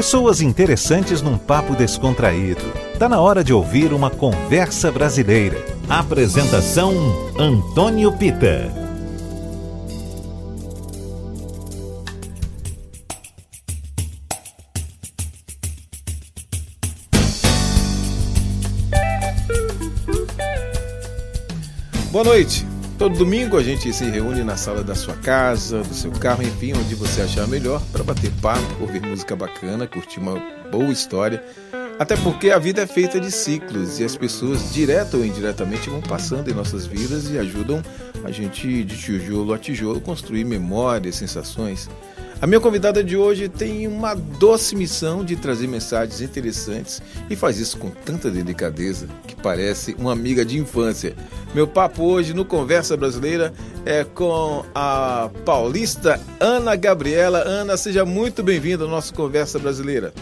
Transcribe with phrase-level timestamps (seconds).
[0.00, 2.62] Pessoas interessantes num papo descontraído.
[2.98, 5.62] Tá na hora de ouvir uma conversa brasileira.
[5.90, 6.94] Apresentação
[7.38, 8.72] Antônio Pita.
[22.10, 22.69] Boa noite.
[23.00, 26.74] Todo domingo a gente se reúne na sala da sua casa, do seu carro, enfim,
[26.74, 30.38] onde você achar melhor, para bater papo, ouvir música bacana, curtir uma
[30.70, 31.42] boa história.
[32.00, 36.00] Até porque a vida é feita de ciclos e as pessoas, direta ou indiretamente, vão
[36.00, 37.82] passando em nossas vidas e ajudam
[38.24, 41.90] a gente, de tijolo a tijolo, construir memórias, sensações.
[42.40, 47.58] A minha convidada de hoje tem uma doce missão de trazer mensagens interessantes e faz
[47.58, 51.14] isso com tanta delicadeza que parece uma amiga de infância.
[51.54, 53.52] Meu papo hoje no Conversa Brasileira
[53.84, 57.40] é com a paulista Ana Gabriela.
[57.40, 60.14] Ana, seja muito bem-vinda ao nosso Conversa Brasileira.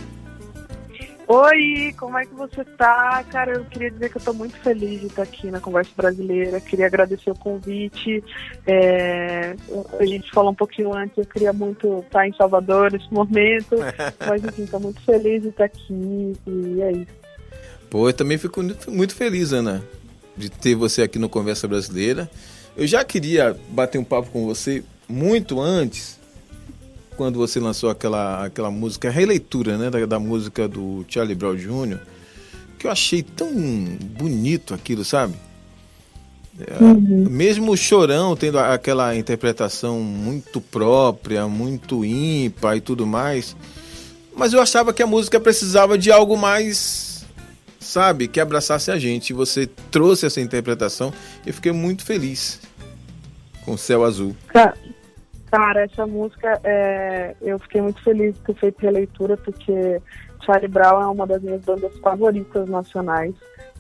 [1.31, 3.23] Oi, como é que você tá?
[3.25, 6.59] Cara, eu queria dizer que eu tô muito feliz de estar aqui na Conversa Brasileira.
[6.59, 8.25] Queria agradecer o convite.
[8.67, 9.55] É,
[10.01, 13.77] a gente falou um pouquinho antes, eu queria muito estar em Salvador nesse momento.
[14.27, 17.13] mas enfim, tô muito feliz de estar aqui e é isso.
[17.91, 19.85] Pô, eu também fico muito feliz, Ana,
[20.35, 22.31] de ter você aqui no Conversa Brasileira.
[22.75, 26.18] Eu já queria bater um papo com você muito antes
[27.19, 31.57] quando você lançou aquela, aquela música, a releitura né, da, da música do Charlie Brown
[31.57, 31.99] Jr.,
[32.79, 35.35] que eu achei tão bonito aquilo, sabe?
[36.61, 37.27] É, uhum.
[37.29, 43.57] Mesmo o Chorão tendo aquela interpretação muito própria, muito ímpar e tudo mais,
[44.37, 47.27] mas eu achava que a música precisava de algo mais,
[47.81, 49.31] sabe, que abraçasse a gente.
[49.31, 51.13] E você trouxe essa interpretação
[51.45, 52.61] e fiquei muito feliz
[53.65, 54.37] com o Céu Azul.
[54.47, 54.77] Cara,
[55.51, 60.01] Cara, essa música, é, eu fiquei muito feliz de ter feito releitura, porque
[60.45, 63.35] Charlie Brown é uma das minhas bandas favoritas nacionais.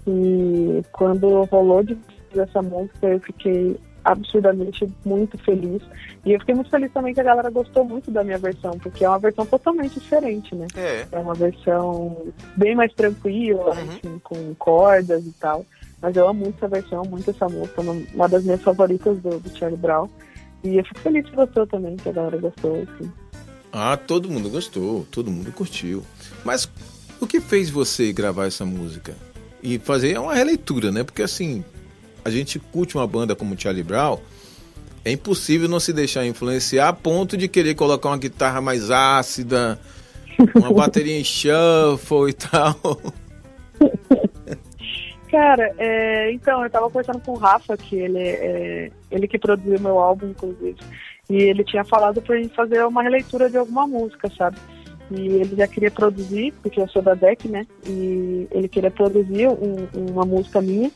[0.06, 1.98] E quando rolou de
[2.34, 5.82] essa música, eu fiquei absurdamente muito feliz.
[6.24, 9.04] E eu fiquei muito feliz também que a galera gostou muito da minha versão, porque
[9.04, 10.66] é uma versão totalmente diferente, né?
[10.74, 13.82] É, é uma versão bem mais tranquila, uhum.
[13.82, 15.64] assim, com cordas e tal.
[16.00, 17.82] Mas eu amo muito essa versão, muito essa música,
[18.14, 20.08] uma das minhas favoritas do, do Charlie Brown.
[20.64, 23.10] E eu fico feliz que gostou também, que a galera gostou, assim.
[23.72, 26.02] Ah, todo mundo gostou, todo mundo curtiu.
[26.44, 26.68] Mas
[27.20, 29.14] o que fez você gravar essa música?
[29.62, 31.04] E fazer uma releitura, né?
[31.04, 31.64] Porque assim,
[32.24, 34.18] a gente curte uma banda como Charlie Brown,
[35.04, 39.78] é impossível não se deixar influenciar a ponto de querer colocar uma guitarra mais ácida,
[40.54, 43.00] uma bateria em shuffle e tal.
[45.30, 49.78] Cara, é, então, eu tava conversando com o Rafa, que ele, é, ele que produziu
[49.78, 50.76] meu álbum, inclusive,
[51.28, 54.56] e ele tinha falado pra gente fazer uma releitura de alguma música, sabe?
[55.10, 57.66] E ele já queria produzir, porque eu sou da DEC, né?
[57.86, 60.90] E ele queria produzir um, uma música minha.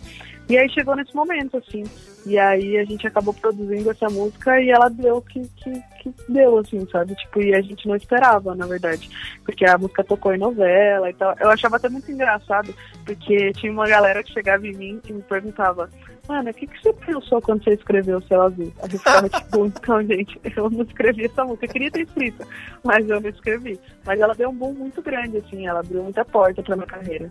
[0.52, 1.82] E aí chegou nesse momento, assim.
[2.26, 6.14] E aí a gente acabou produzindo essa música e ela deu o que, que, que
[6.28, 7.14] deu, assim, sabe?
[7.14, 9.08] Tipo, e a gente não esperava, na verdade.
[9.46, 11.34] Porque a música tocou em novela e tal.
[11.40, 12.74] Eu achava até muito engraçado,
[13.06, 15.88] porque tinha uma galera que chegava em mim e me perguntava,
[16.28, 18.70] mano, o que, que você pensou quando você escreveu o Céu Azul?
[18.82, 21.64] A gente ficava tipo, então, gente, eu não escrevi essa música.
[21.64, 22.46] Eu queria ter escrito,
[22.84, 23.80] mas eu não escrevi.
[24.04, 27.30] Mas ela deu um boom muito grande, assim, ela abriu muita porta pra minha carreira.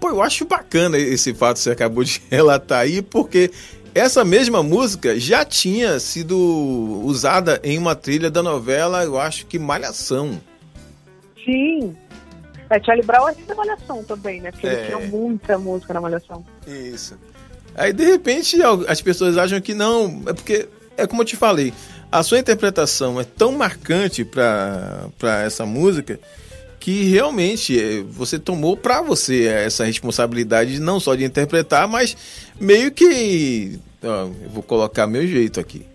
[0.00, 3.50] Pô, eu acho bacana esse fato que você acabou de relatar aí, porque
[3.94, 6.36] essa mesma música já tinha sido
[7.04, 10.40] usada em uma trilha da novela, eu acho que Malhação.
[11.44, 11.94] Sim.
[12.70, 14.52] É, Charlie Brown é da Malhação também, né?
[14.52, 14.72] Porque é.
[14.72, 16.44] ele tinha muita música na Malhação.
[16.66, 17.18] Isso.
[17.74, 18.56] Aí, de repente,
[18.88, 21.72] as pessoas acham que não, é porque, é como eu te falei,
[22.10, 26.18] a sua interpretação é tão marcante para essa música
[26.80, 32.16] que realmente eh, você tomou para você essa responsabilidade não só de interpretar, mas
[32.58, 35.86] meio que ó, vou colocar meu jeito aqui.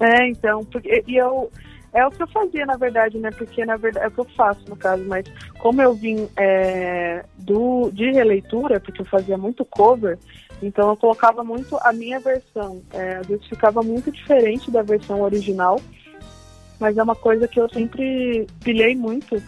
[0.00, 1.50] É, então, porque e eu
[1.92, 3.30] é o que eu fazia na verdade, né?
[3.30, 5.26] Porque na verdade é o que eu faço no caso, mas
[5.58, 10.18] como eu vim é, do de releitura, porque eu fazia muito cover,
[10.62, 12.80] então eu colocava muito a minha versão.
[12.94, 15.78] É, às vezes ficava muito diferente da versão original
[16.80, 19.40] mas é uma coisa que eu sempre pilhei muito,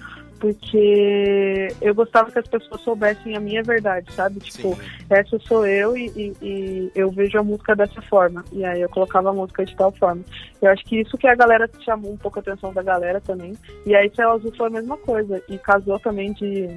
[0.42, 4.40] porque eu gostava que as pessoas soubessem a minha verdade, sabe?
[4.40, 4.80] Tipo, Sim.
[5.08, 8.44] essa sou eu e, e, e, eu vejo a música dessa forma.
[8.52, 10.20] E aí eu colocava a música de tal forma.
[10.60, 13.56] Eu acho que isso que a galera chamou um pouco a atenção da galera também.
[13.86, 15.40] E aí Céu Azul foi a mesma coisa.
[15.48, 16.68] E casou também de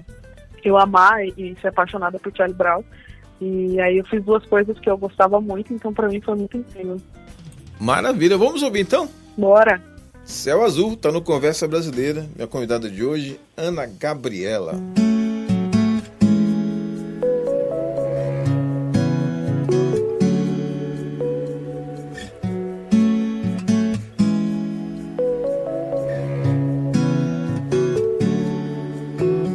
[0.64, 2.84] eu amar e, ser apaixonada por Charlie Brown.
[3.42, 6.56] E aí eu fiz duas coisas que eu gostava muito, então para mim foi muito
[6.56, 7.02] incrível.
[7.80, 9.10] Maravilha, vamos ouvir então?
[9.36, 9.95] Bora!
[10.26, 12.28] Céu Azul está no Conversa Brasileira.
[12.36, 14.74] Minha convidada de hoje, Ana Gabriela.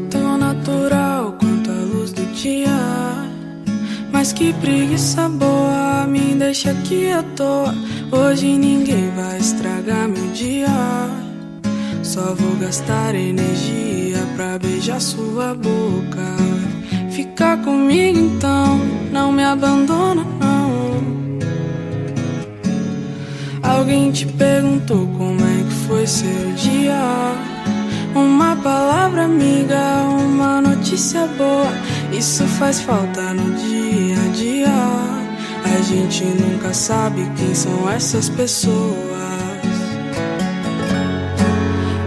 [0.08, 2.69] Tão natural quanto a luz do dia.
[4.20, 7.74] Mas que preguiça boa me deixa aqui à toa.
[8.12, 10.68] Hoje ninguém vai estragar meu dia.
[12.02, 16.36] Só vou gastar energia pra beijar sua boca.
[17.10, 18.78] Fica comigo então,
[19.10, 20.92] não me abandona não.
[23.62, 27.00] Alguém te perguntou como é que foi seu dia?
[28.14, 31.72] Uma palavra amiga, uma notícia boa.
[32.12, 34.68] Isso faz falta no dia a dia.
[35.64, 39.20] A gente nunca sabe quem são essas pessoas.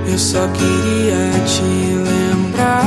[0.06, 1.64] Eu só queria te
[2.12, 2.84] lembrar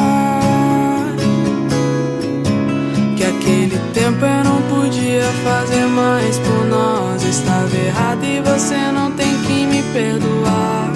[3.16, 7.24] que aquele tempo eu não podia fazer mais por nós.
[7.24, 10.92] Estava errado e você não tem que me perdoar.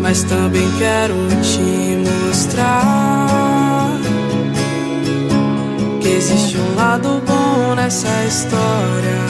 [0.00, 3.79] Mas também quero te mostrar
[6.20, 9.20] existe um lado bom nessa história.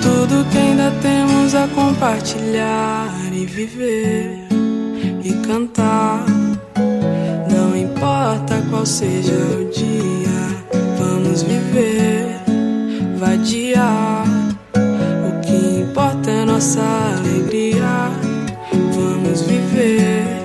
[0.00, 4.46] Tudo que ainda temos a compartilhar e viver
[5.24, 6.24] e cantar.
[7.50, 10.42] Não importa qual seja o dia,
[10.96, 12.40] vamos viver,
[13.18, 14.24] vadiar.
[14.76, 16.80] O que importa é nossa
[17.18, 18.12] alegria.
[18.94, 20.41] Vamos viver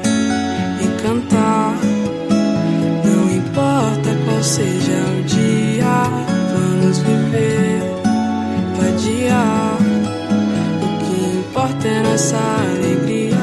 [12.18, 12.36] nossa
[12.74, 13.38] alegria,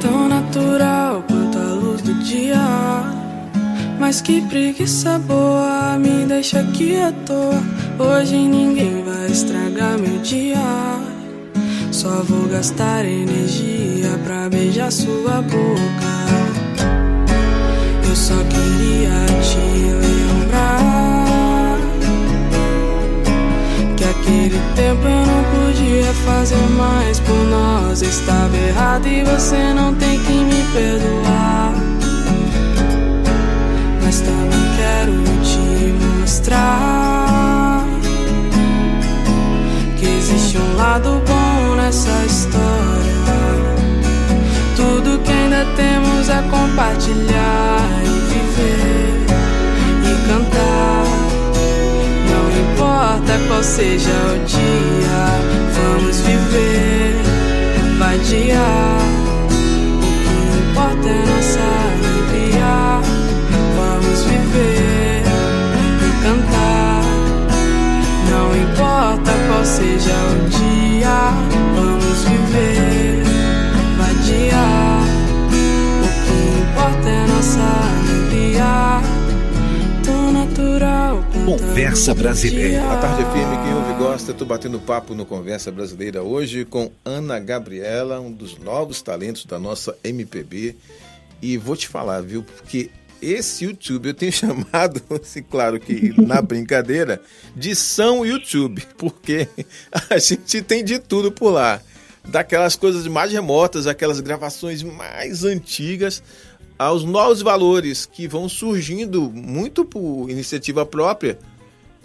[0.00, 2.58] tão natural quanto a luz do dia.
[4.00, 7.62] Mas que preguiça boa me deixa aqui à toa.
[7.96, 10.58] Hoje ninguém vai estragar meu dia.
[11.92, 16.14] Só vou gastar energia pra beijar sua boca.
[18.08, 19.58] Eu só queria te
[19.92, 20.27] lembrar
[27.98, 28.02] nós.
[28.02, 31.74] Estava errado e você não tem que me perdoar.
[34.02, 35.12] Mas também quero
[35.42, 37.84] te mostrar
[39.98, 42.58] que existe um lado bom nessa história.
[44.76, 49.26] Tudo que ainda temos a compartilhar e viver
[50.04, 51.04] e cantar.
[52.30, 55.18] Não importa qual seja o dia,
[55.74, 56.97] vamos viver,
[58.28, 59.00] vadiar.
[59.46, 60.36] O que
[60.70, 63.00] importa é nossa alegria.
[63.76, 65.22] Vamos viver
[66.02, 67.02] e cantar.
[68.30, 71.18] Não importa qual seja o dia,
[71.74, 73.24] vamos viver,
[73.96, 75.02] vadiar.
[76.02, 77.97] O que importa é nossa alegria,
[81.48, 82.92] Conversa Brasileira.
[82.92, 86.92] A tarde firme, quem ouve e gosta, tô batendo papo no Conversa Brasileira hoje com
[87.02, 90.76] Ana Gabriela, um dos novos talentos da nossa MPB.
[91.40, 92.90] E vou te falar, viu, porque
[93.22, 97.18] esse YouTube eu tenho chamado, assim, claro que na brincadeira,
[97.56, 99.48] de São YouTube, porque
[100.10, 101.80] a gente tem de tudo por lá.
[102.26, 106.22] Daquelas coisas mais remotas, aquelas gravações mais antigas,
[106.78, 111.38] aos novos valores que vão surgindo muito por iniciativa própria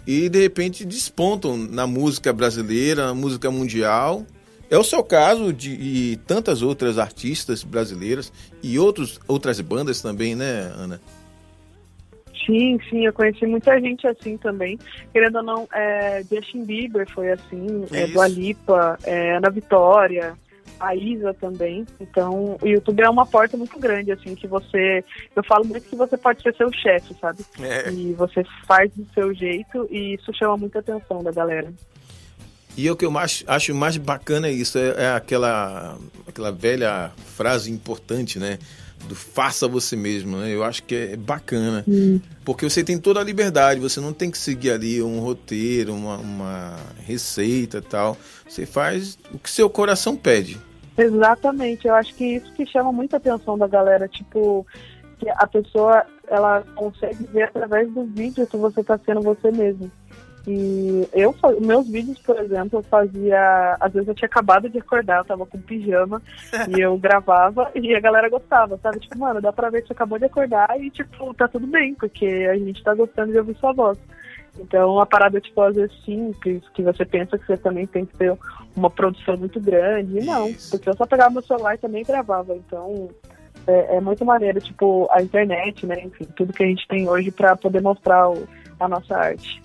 [0.06, 4.24] e de repente despontam na música brasileira, na música mundial.
[4.70, 10.34] É o seu caso de e tantas outras artistas brasileiras e outros, outras bandas também,
[10.34, 11.00] né, Ana?
[12.44, 14.78] Sim, sim, eu conheci muita gente assim também.
[15.12, 18.12] Querendo ou não, é, Justin Bieber foi assim, é, isso?
[18.12, 20.36] Dua Lipa, é, Ana Vitória,
[20.84, 21.86] a Isa também.
[22.00, 25.04] Então, o YouTube é uma porta muito grande, assim, que você.
[25.34, 27.44] Eu falo muito que você pode ser seu chefe, sabe?
[27.60, 27.90] É.
[27.90, 31.72] E você faz do seu jeito e isso chama muita atenção da galera.
[32.76, 37.12] E o que eu mais, acho mais bacana é isso, é, é aquela, aquela velha
[37.36, 38.58] frase importante, né?
[39.06, 40.52] Do faça você mesmo, né?
[40.52, 41.84] Eu acho que é bacana.
[42.44, 46.16] Porque você tem toda a liberdade, você não tem que seguir ali um roteiro, uma,
[46.16, 46.76] uma
[47.06, 48.16] receita e tal.
[48.48, 50.58] Você faz o que seu coração pede.
[50.96, 54.66] Exatamente, eu acho que isso que chama muita atenção da galera, tipo,
[55.18, 59.90] que a pessoa ela consegue ver através do vídeo que você está sendo você mesmo.
[60.46, 63.76] E eu, meus vídeos, por exemplo, eu fazia.
[63.80, 66.20] Às vezes eu tinha acabado de acordar, eu tava com pijama
[66.68, 69.00] e eu gravava e a galera gostava, sabe?
[69.00, 71.94] Tipo, mano, dá pra ver que você acabou de acordar e, tipo, tá tudo bem,
[71.94, 73.98] porque a gente tá gostando de ouvir sua voz.
[74.58, 78.16] Então, a parada, tipo, às vezes simples, que você pensa que você também tem que
[78.16, 78.36] ter
[78.76, 80.18] uma produção muito grande.
[80.18, 80.70] E não, Isso.
[80.70, 82.54] porque eu só pegava meu celular e também gravava.
[82.54, 83.08] Então,
[83.66, 86.02] é, é, muito maneiro, tipo, a internet, né?
[86.04, 88.46] Enfim, tudo que a gente tem hoje para poder mostrar o,
[88.78, 89.60] a nossa arte.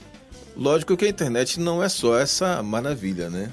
[0.55, 3.49] Lógico que a internet não é só essa maravilha, né?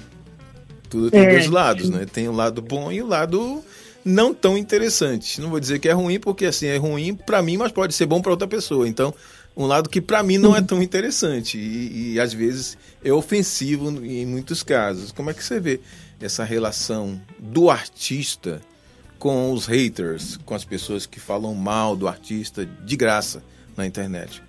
[0.89, 1.93] Tudo tem é, dois lados, sim.
[1.93, 2.05] né?
[2.05, 3.63] Tem o lado bom e o lado
[4.03, 5.39] não tão interessante.
[5.41, 8.05] Não vou dizer que é ruim, porque assim, é ruim para mim, mas pode ser
[8.05, 8.87] bom para outra pessoa.
[8.87, 9.13] Então,
[9.57, 13.89] um lado que para mim não é tão interessante e, e, às vezes é ofensivo
[14.05, 15.11] em muitos casos.
[15.11, 15.79] Como é que você vê
[16.21, 18.61] essa relação do artista
[19.17, 23.43] com os haters, com as pessoas que falam mal do artista de graça
[23.75, 24.46] na internet?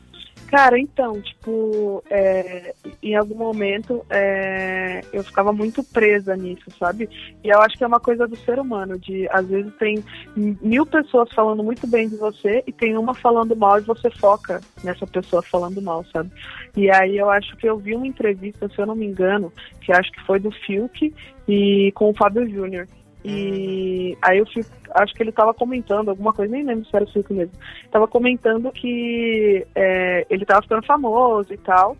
[0.48, 7.06] Cara, então, tipo, é, em algum momento é, eu ficava muito presa nisso, sabe?
[7.44, 10.02] E eu acho que é uma coisa do ser humano, de às vezes tem
[10.34, 14.62] mil pessoas falando muito bem de você e tem uma falando mal e você foca
[14.82, 16.30] nessa pessoa falando mal, sabe?
[16.74, 19.52] E aí eu acho que eu vi uma entrevista, se eu não me engano,
[19.82, 21.14] que acho que foi do Fiuk
[21.46, 22.88] e com o Fábio Júnior.
[23.28, 27.04] E aí eu fui, acho que ele estava comentando alguma coisa, nem lembro se era
[27.04, 27.52] o Circo mesmo.
[27.90, 31.96] Tava comentando que é, ele estava ficando famoso e tal.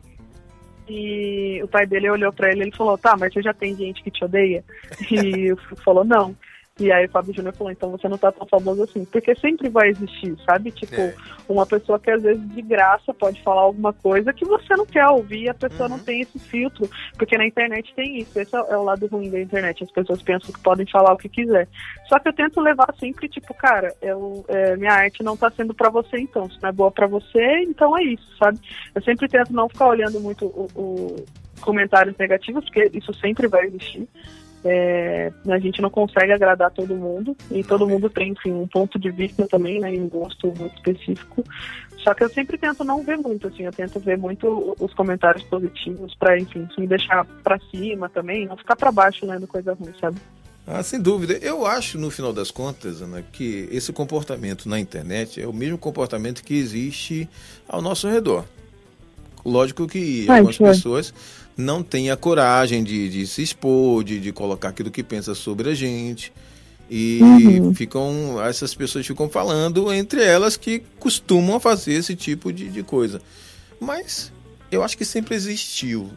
[0.88, 3.76] E o pai dele olhou para ele e ele falou, tá, mas você já tem
[3.76, 4.64] gente que te odeia?
[5.11, 6.35] E o falou, não.
[6.78, 9.04] E aí o Fábio Júnior falou, então você não tá tão famoso assim.
[9.04, 10.70] Porque sempre vai existir, sabe?
[10.70, 11.14] Tipo, é.
[11.49, 15.06] uma pessoa que às vezes de graça pode falar alguma coisa que você não quer
[15.08, 15.97] ouvir e a pessoa uhum.
[15.97, 16.88] não tem esse filtro.
[17.16, 18.38] Porque na internet tem isso.
[18.38, 19.82] Esse é o lado ruim da internet.
[19.82, 21.68] As pessoas pensam que podem falar o que quiser.
[22.08, 25.75] Só que eu tento levar sempre, tipo, cara, eu, é, minha arte não tá sendo
[25.75, 26.49] para você então.
[26.49, 28.58] Se não é boa para você, então é isso, sabe?
[28.94, 31.16] Eu sempre tento não ficar olhando muito o, o
[31.61, 34.08] comentários negativos, porque isso sempre vai existir.
[34.64, 38.98] É, a gente não consegue agradar todo mundo e todo mundo tem, enfim, um ponto
[38.98, 41.44] de vista também, né, um gosto muito específico.
[41.98, 45.44] Só que eu sempre tento não ver muito, assim, eu tento ver muito os comentários
[45.44, 49.92] positivos para, enfim, me deixar para cima também, não ficar para baixo lendo coisa ruim,
[50.00, 50.18] sabe?
[50.66, 51.34] Ah, sem dúvida.
[51.40, 55.78] Eu acho, no final das contas, Ana, que esse comportamento na internet é o mesmo
[55.78, 57.28] comportamento que existe
[57.66, 58.44] ao nosso redor.
[59.44, 61.14] Lógico que algumas pessoas
[61.58, 65.70] não tem a coragem de, de se expor, de, de colocar aquilo que pensa sobre
[65.70, 66.32] a gente.
[66.88, 67.74] E uhum.
[67.74, 73.20] ficam, essas pessoas ficam falando entre elas que costumam fazer esse tipo de, de coisa.
[73.80, 74.32] Mas
[74.70, 76.08] eu acho que sempre existiu.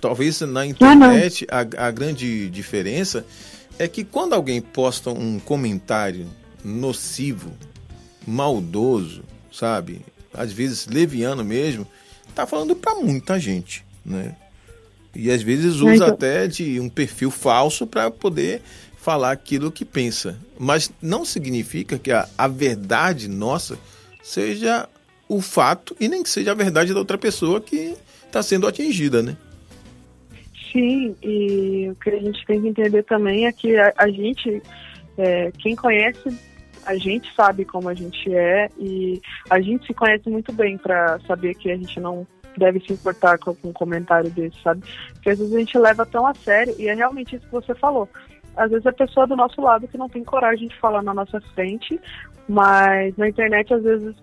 [0.00, 3.26] Talvez na internet a, a grande diferença
[3.76, 6.28] é que quando alguém posta um comentário
[6.64, 7.50] nocivo,
[8.24, 10.00] maldoso, sabe?
[10.32, 11.86] Às vezes leviano mesmo,
[12.34, 14.36] tá falando para muita gente, né?
[15.14, 16.08] E às vezes usa então...
[16.08, 18.62] até de um perfil falso para poder
[18.96, 20.38] falar aquilo que pensa.
[20.58, 23.78] Mas não significa que a, a verdade nossa
[24.22, 24.88] seja
[25.28, 29.22] o fato e nem que seja a verdade da outra pessoa que está sendo atingida,
[29.22, 29.36] né?
[30.72, 34.62] Sim, e o que a gente tem que entender também é que a, a gente,
[35.18, 36.32] é, quem conhece
[36.84, 41.18] a gente sabe como a gente é e a gente se conhece muito bem para
[41.26, 42.26] saber que a gente não
[42.56, 44.82] deve se importar com um comentário desse, sabe?
[45.14, 47.74] Porque às vezes a gente leva tão a sério, e é realmente isso que você
[47.74, 48.08] falou.
[48.56, 51.40] Às vezes a pessoa do nosso lado que não tem coragem de falar na nossa
[51.54, 52.00] frente,
[52.48, 54.14] mas na internet, às vezes,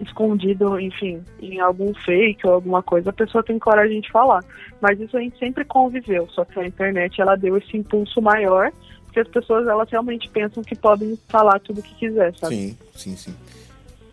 [0.00, 4.44] escondido, enfim, em algum fake ou alguma coisa, a pessoa tem coragem de falar.
[4.80, 8.72] Mas isso a gente sempre conviveu, só que a internet ela deu esse impulso maior,
[9.04, 12.54] porque as pessoas elas realmente pensam que podem falar tudo o que quiser, sabe?
[12.54, 13.34] Sim, sim, sim.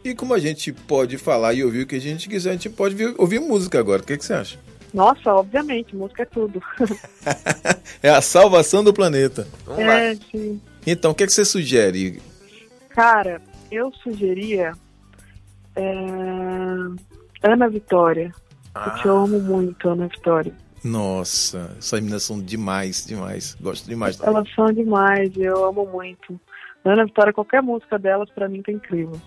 [0.07, 2.69] E como a gente pode falar e ouvir o que a gente quiser, a gente
[2.69, 4.01] pode ouvir música agora.
[4.01, 4.57] O que, é que você acha?
[4.93, 6.63] Nossa, obviamente, música é tudo.
[8.01, 9.45] é a salvação do planeta.
[9.65, 10.19] Vamos é, lá.
[10.31, 10.61] sim.
[10.85, 12.21] Então, o que, é que você sugere?
[12.87, 14.71] Cara, eu sugeria
[15.75, 15.83] é...
[17.43, 18.31] Ana Vitória.
[18.73, 19.01] Ah.
[19.03, 20.53] Eu amo muito Ana Vitória.
[20.85, 23.57] Nossa, essas meninas são demais, demais.
[23.59, 24.21] Gosto demais.
[24.21, 26.39] Elas são demais, eu amo muito.
[26.85, 29.19] Ana Vitória, qualquer música delas, para mim, tá incrível.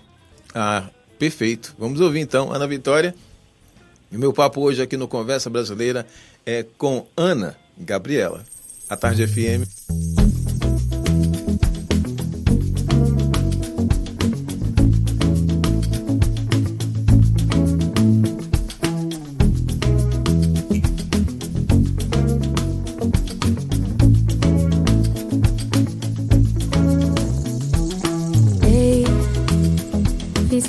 [0.53, 1.75] Ah, perfeito.
[1.77, 3.15] Vamos ouvir então, Ana Vitória.
[4.11, 6.05] E meu papo hoje aqui no Conversa Brasileira
[6.45, 8.43] é com Ana Gabriela.
[8.89, 10.20] A Tarde FM.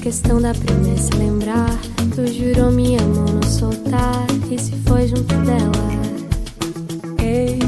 [0.02, 1.78] Questão da promessa lembrar.
[2.14, 4.26] Tu jurou minha mão não soltar.
[4.50, 4.72] E se
[5.06, 5.72] junto dela.
[7.22, 7.58] Ei,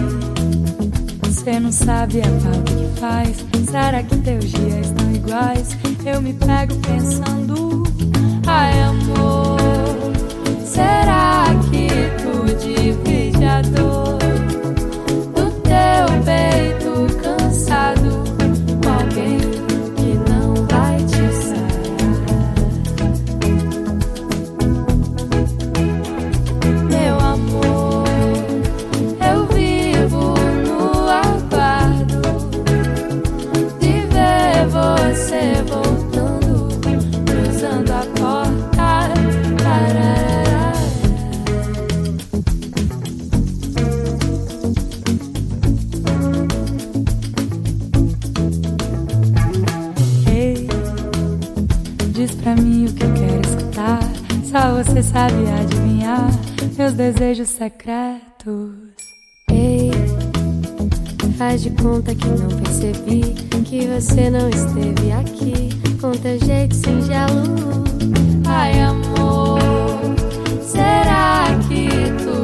[1.23, 3.47] você não sabe a falta que faz.
[3.71, 5.76] Será que teus dias estão iguais?
[6.05, 7.83] Eu me pego pensando,
[8.47, 9.59] ai amor,
[10.64, 11.88] será que
[12.23, 13.93] tu divide a dor
[55.35, 56.31] sabe adivinhar
[56.76, 58.71] meus desejos secretos.
[59.50, 59.91] Ei,
[61.37, 63.23] faz de conta que não percebi
[63.64, 67.85] que você não esteve aqui com teu jeito singelo.
[68.47, 69.59] Ai, amor,
[70.62, 71.88] será que
[72.23, 72.43] tu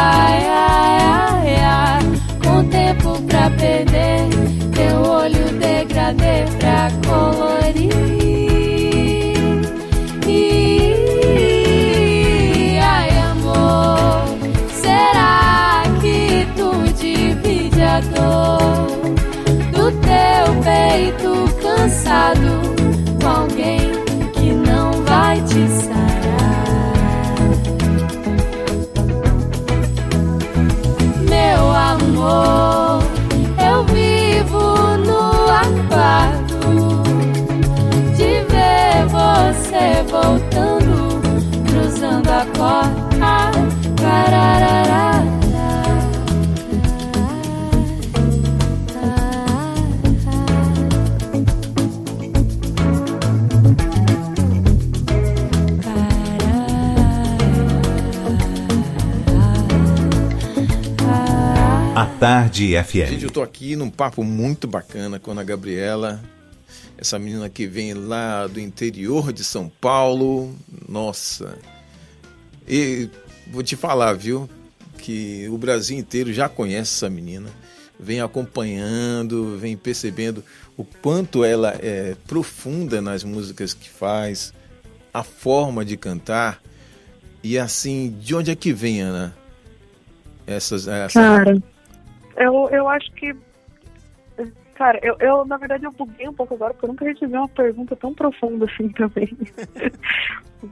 [0.00, 0.59] ai, ai,
[40.22, 41.20] voltando,
[41.66, 43.00] cruzando a porta.
[61.96, 63.10] A Tarde FM.
[63.10, 66.18] Gente, eu tô aqui num papo muito bacana com a Gabriela,
[67.00, 70.54] essa menina que vem lá do interior de São Paulo.
[70.86, 71.58] Nossa.
[72.68, 73.08] E
[73.50, 74.48] vou te falar, viu,
[74.98, 77.48] que o Brasil inteiro já conhece essa menina,
[77.98, 80.44] vem acompanhando, vem percebendo
[80.76, 84.52] o quanto ela é profunda nas músicas que faz,
[85.12, 86.62] a forma de cantar.
[87.42, 89.34] E assim, de onde é que vem, Ana?
[90.46, 91.18] Essas, essa...
[91.18, 91.62] Cara,
[92.36, 93.34] eu, eu acho que.
[94.80, 97.46] Cara, eu, eu na verdade eu buguei um pouco agora, porque eu nunca recebi uma
[97.46, 99.28] pergunta tão profunda assim também.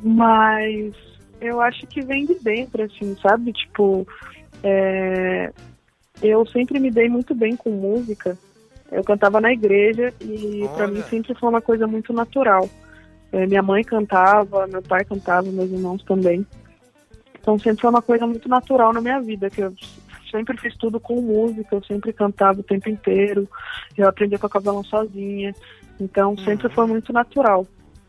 [0.03, 0.95] Mas
[1.43, 3.53] eu acho que vem de dentro, assim, sabe?
[3.53, 4.09] Tipo,
[4.63, 5.53] é,
[6.23, 8.39] eu sempre me dei muito bem com música.
[8.91, 12.67] Eu cantava na igreja e para mim sempre foi uma coisa muito natural.
[13.31, 16.47] É, minha mãe cantava, meu pai cantava, meus irmãos também.
[17.39, 19.75] Então sempre foi uma coisa muito natural na minha vida, que eu
[20.31, 23.49] sempre fiz tudo com música, eu sempre cantava o tempo inteiro,
[23.97, 25.55] eu aprendi a tocar violão sozinha,
[26.01, 26.73] então sempre uhum.
[26.73, 27.67] foi muito natural.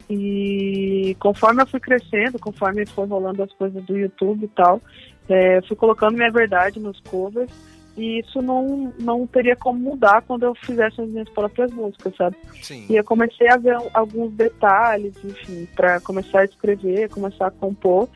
[0.10, 4.82] E conforme eu fui crescendo, conforme foi rolando as coisas do YouTube e tal,
[5.28, 7.52] é, fui colocando minha verdade nos covers
[8.00, 12.38] e isso não, não teria como mudar quando eu fizesse as minhas próprias músicas, sabe?
[12.62, 12.86] Sim.
[12.90, 18.08] E eu comecei a ver alguns detalhes, enfim, para começar a escrever, começar a compor.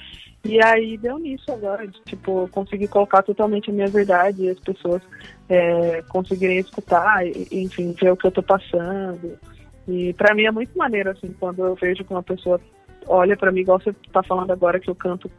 [0.44, 4.60] E aí deu nisso agora, de, tipo, conseguir colocar totalmente a minha verdade e as
[4.60, 5.02] pessoas
[5.48, 9.40] é, conseguirem escutar, enfim, ver o que eu tô passando.
[9.88, 12.60] E para mim é muito maneiro, assim, quando eu vejo que uma pessoa
[13.08, 15.32] olha para mim, igual você tá falando agora, que eu canto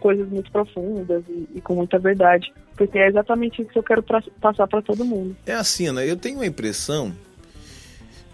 [0.00, 2.52] coisas muito profundas e, e, com muita verdade.
[2.76, 5.36] Porque é exatamente isso que eu quero pra, passar para todo mundo.
[5.46, 6.08] É assim, né?
[6.08, 7.12] Eu tenho a impressão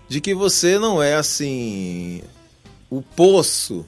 [0.09, 2.23] de que você não é assim
[2.91, 3.87] o poço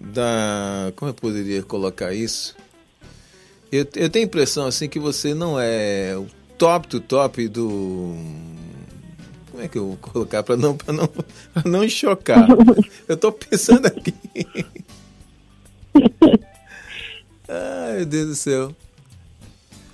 [0.00, 0.92] da.
[0.96, 2.56] Como eu poderia colocar isso?
[3.70, 8.16] Eu, eu tenho a impressão assim que você não é o top do top do.
[9.50, 12.48] Como é que eu vou colocar para não, pra não, pra não chocar?
[13.06, 14.14] Eu estou pensando aqui.
[17.48, 18.76] Ai, meu Deus do céu.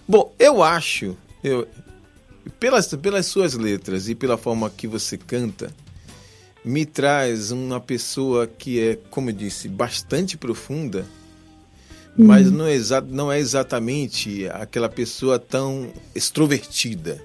[0.06, 1.66] Bom, eu acho, eu,
[2.60, 5.72] pelas, pelas suas letras e pela forma que você canta,
[6.64, 11.04] me traz uma pessoa que é, como eu disse, bastante profunda,
[12.16, 12.26] uhum.
[12.26, 17.22] mas não é, não é exatamente aquela pessoa tão extrovertida.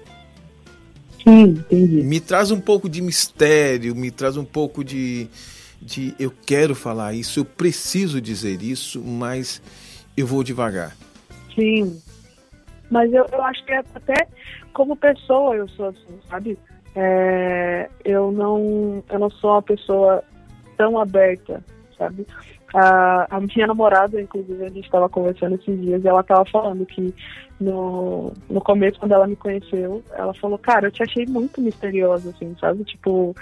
[1.24, 2.02] Sim, entendi.
[2.02, 5.28] Me traz um pouco de mistério, me traz um pouco de,
[5.80, 9.62] de eu quero falar isso, eu preciso dizer isso, mas
[10.16, 10.96] eu vou devagar.
[11.54, 12.00] Sim.
[12.90, 14.26] Mas eu, eu acho que é até
[14.72, 16.58] como pessoa eu sou assim, sabe?
[16.94, 20.22] É, eu não eu não sou uma pessoa
[20.76, 21.62] tão aberta,
[21.96, 22.26] sabe?
[22.74, 26.86] A, a minha namorada, inclusive, a gente estava conversando esses dias e ela estava falando
[26.86, 27.12] que
[27.60, 32.30] no, no começo, quando ela me conheceu, ela falou, cara, eu te achei muito misteriosa,
[32.30, 32.84] assim, sabe?
[32.84, 33.34] Tipo,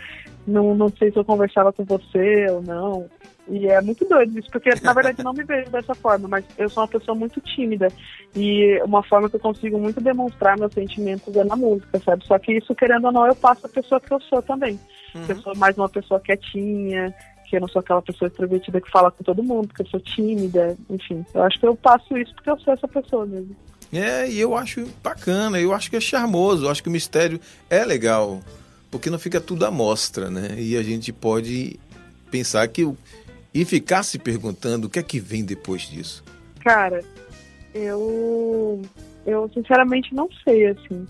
[0.49, 3.09] não, não sei se eu conversava com você ou não.
[3.51, 6.69] E é muito doido isso, porque na verdade não me vejo dessa forma, mas eu
[6.69, 7.89] sou uma pessoa muito tímida.
[8.37, 12.27] E uma forma que eu consigo muito demonstrar meus sentimentos é na música, sabe?
[12.27, 14.79] Só que isso, querendo ou não, eu passo a pessoa que eu sou também.
[15.15, 15.25] Uhum.
[15.29, 17.15] Eu sou mais uma pessoa quietinha,
[17.49, 20.01] que eu não sou aquela pessoa extrovertida que fala com todo mundo, porque eu sou
[20.01, 21.25] tímida, enfim.
[21.33, 23.57] Eu acho que eu passo isso porque eu sou essa pessoa mesmo.
[23.91, 27.41] É, e eu acho bacana, eu acho que é charmoso, eu acho que o mistério
[27.71, 28.41] é legal,
[28.91, 30.55] porque não fica tudo à mostra, né?
[30.59, 31.79] E a gente pode
[32.31, 32.91] pensar que
[33.53, 36.23] e ficar se perguntando o que é que vem depois disso?
[36.61, 37.03] Cara,
[37.75, 38.83] eu
[39.27, 41.07] eu sinceramente não sei assim,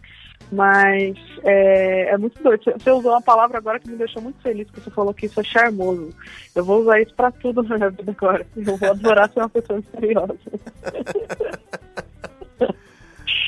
[0.50, 2.62] mas é, é muito doido.
[2.64, 5.40] Você usou uma palavra agora que me deixou muito feliz, que você falou que isso
[5.40, 6.10] é charmoso.
[6.54, 8.46] Eu vou usar isso para tudo na minha vida agora.
[8.56, 10.36] Eu vou adorar ser uma pessoa misteriosa.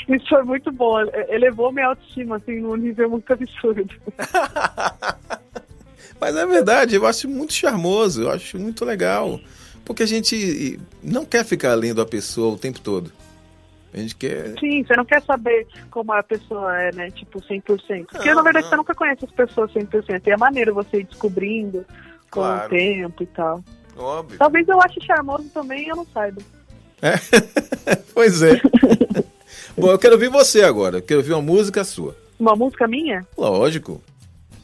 [0.08, 1.00] isso foi muito bom.
[1.28, 3.94] Elevou minha autoestima assim num nível muito absurdo.
[6.20, 9.40] Mas é verdade, eu acho muito charmoso, eu acho muito legal.
[9.84, 13.10] Porque a gente não quer ficar lendo a pessoa o tempo todo.
[13.92, 14.54] A gente quer.
[14.60, 17.10] Sim, você não quer saber como a pessoa é, né?
[17.10, 18.06] Tipo, 100%.
[18.06, 18.70] Porque não, na verdade não.
[18.70, 20.26] você nunca conhece as pessoas 100%.
[20.26, 21.84] E é maneiro você ir descobrindo
[22.30, 22.66] com claro.
[22.66, 23.64] o tempo e tal.
[23.96, 24.38] Óbvio.
[24.38, 26.40] Talvez eu ache charmoso também e eu não saiba.
[27.02, 27.14] É?
[28.14, 28.60] pois é.
[29.76, 30.98] Bom, eu quero ouvir você agora.
[30.98, 32.16] Eu quero ouvir uma música sua.
[32.38, 33.26] Uma música minha?
[33.37, 34.02] Lógico.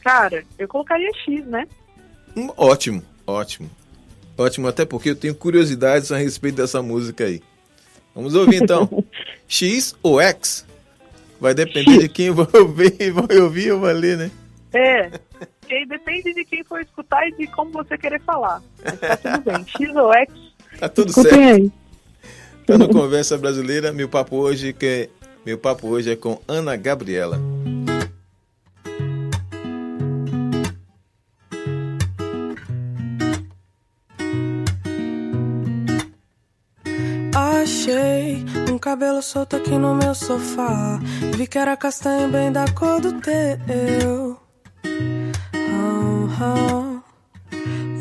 [0.01, 1.67] Cara, eu colocaria X, né?
[2.35, 3.69] Hum, ótimo, ótimo.
[4.37, 7.41] Ótimo, até porque eu tenho curiosidades a respeito dessa música aí.
[8.13, 9.03] Vamos ouvir então.
[9.47, 10.65] X ou X?
[11.39, 11.99] Vai depender X.
[11.99, 14.31] de quem vai ouvir, vai ouvir ou vai ler, né?
[14.73, 15.11] É.
[15.69, 18.61] E depende de quem for escutar e de como você querer falar.
[18.83, 19.65] Mas tá tudo bem.
[19.67, 20.33] X ou X?
[20.79, 21.35] Tá tudo certo.
[21.35, 21.71] Aí.
[22.67, 25.09] Tá no Conversa Brasileira, meu papo hoje que é,
[25.45, 27.39] meu papo hoje é com Ana Gabriela.
[37.33, 40.99] Achei um cabelo solto aqui no meu sofá.
[41.37, 44.37] Vi que era castanho bem da cor do teu.
[45.71, 46.99] Oh.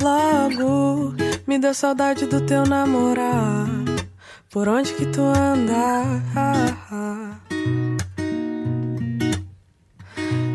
[0.03, 1.15] Logo
[1.47, 3.96] me deu saudade do teu namorar.
[4.57, 6.03] Por onde que tu anda?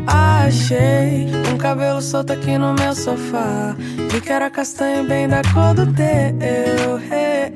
[0.08, 3.76] Achei um cabelo solto aqui no meu sofá.
[4.10, 6.98] Vi que era castanho bem da cor do teu.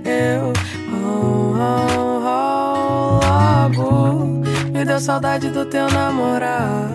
[0.05, 0.53] Eu,
[0.93, 6.91] oh, oh, oh, logo me deu saudade do teu namorar.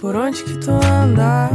[0.00, 1.50] Por onde que tu anda?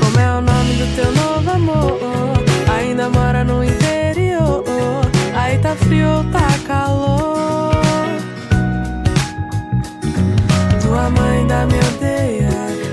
[0.00, 2.19] Como é o nome do teu novo amor?
[3.00, 4.62] Ainda mora no interior.
[5.34, 7.72] Aí tá frio tá calor?
[10.82, 12.50] Tua mãe ainda me odeia.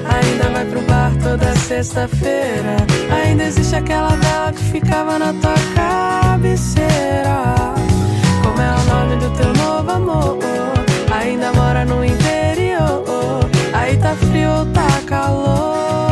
[0.07, 2.77] Ainda vai pro bar toda sexta-feira.
[3.11, 7.75] Ainda existe aquela vela que ficava na tua cabeceira.
[8.41, 10.37] Como é o nome do teu novo amor?
[11.11, 13.03] Ainda mora no interior.
[13.73, 16.06] Aí tá frio tá calor?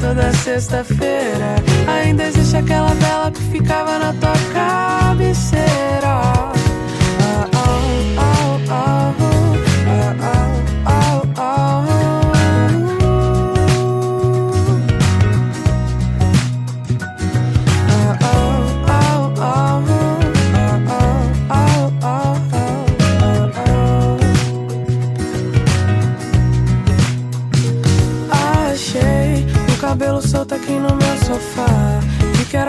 [0.00, 1.56] Toda sexta-feira.
[1.86, 6.41] Ainda existe aquela vela que ficava na tua cabeceira.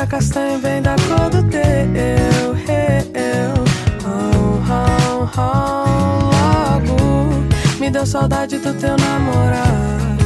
[0.03, 1.61] Era castanho bem da cor do teu.
[3.15, 3.53] Eu,
[4.03, 6.31] oh, oh, oh,
[6.75, 6.99] logo
[7.79, 10.25] me deu saudade do teu namorado.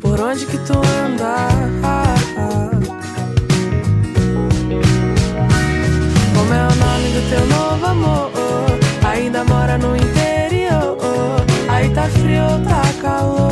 [0.00, 1.48] Por onde que tu anda?
[6.34, 8.30] Como é o nome do teu novo amor?
[9.04, 10.96] Ainda mora no interior.
[11.68, 13.49] Aí tá frio, tá calor.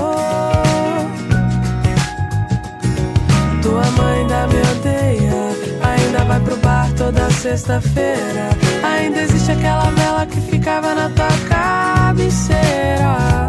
[6.98, 8.50] Toda sexta-feira.
[8.82, 13.46] Ainda existe aquela vela que ficava na tua cabeceira.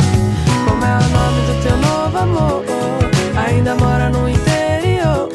[0.65, 2.63] Como é o nome do teu novo amor?
[3.35, 5.29] Ainda mora no interior.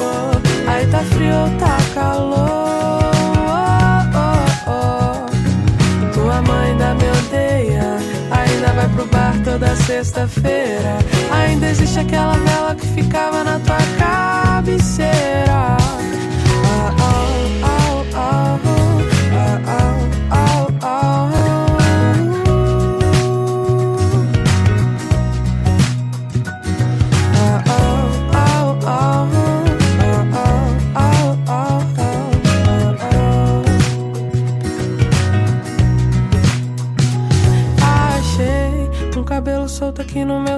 [0.68, 2.55] Aí tá frio, tá calor.
[6.14, 7.98] Tua mãe ainda me odeia.
[8.31, 10.98] Ainda vai pro bar toda sexta-feira.
[11.33, 15.77] Ainda existe aquela vela que ficava na tua cabeceira.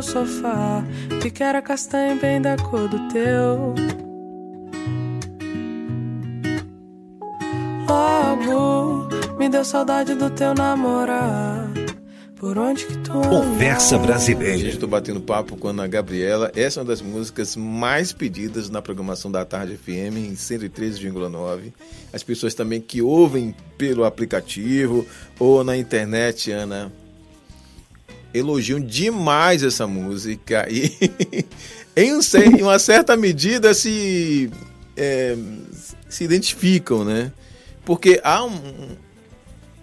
[0.07, 0.85] Sofá.
[1.21, 3.75] Vi que era castanho bem da cor do teu.
[7.89, 11.69] Logo me deu saudade do teu namorar.
[12.37, 14.69] Por onde que tu Conversa Gente, Brasileira.
[14.69, 16.53] estou batendo papo com a Ana Gabriela.
[16.55, 21.73] Essa é uma das músicas mais pedidas na programação da Tarde FM em 103,9.
[22.13, 25.07] As pessoas também que ouvem pelo aplicativo
[25.39, 26.93] ou na internet, Ana,
[28.37, 30.93] elogiam demais essa música e
[31.97, 32.21] em, um
[32.59, 34.51] em uma certa medida se
[34.97, 35.37] é,
[36.09, 37.33] se identificam, né?
[37.85, 38.97] Porque há um,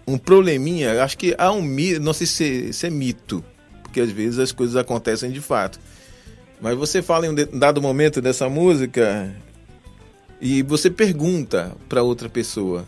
[0.07, 3.43] um probleminha, acho que há um mito, não sei se, se é mito,
[3.81, 5.79] porque às vezes as coisas acontecem de fato.
[6.59, 9.33] Mas você fala em um dado momento dessa música
[10.39, 12.85] e você pergunta para outra pessoa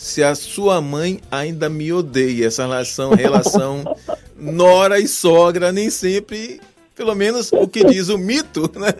[0.00, 2.46] se a sua mãe ainda me odeia.
[2.46, 3.96] Essa relação, relação
[4.40, 6.60] nora e sogra nem sempre,
[6.96, 8.94] pelo menos o que diz o mito, né?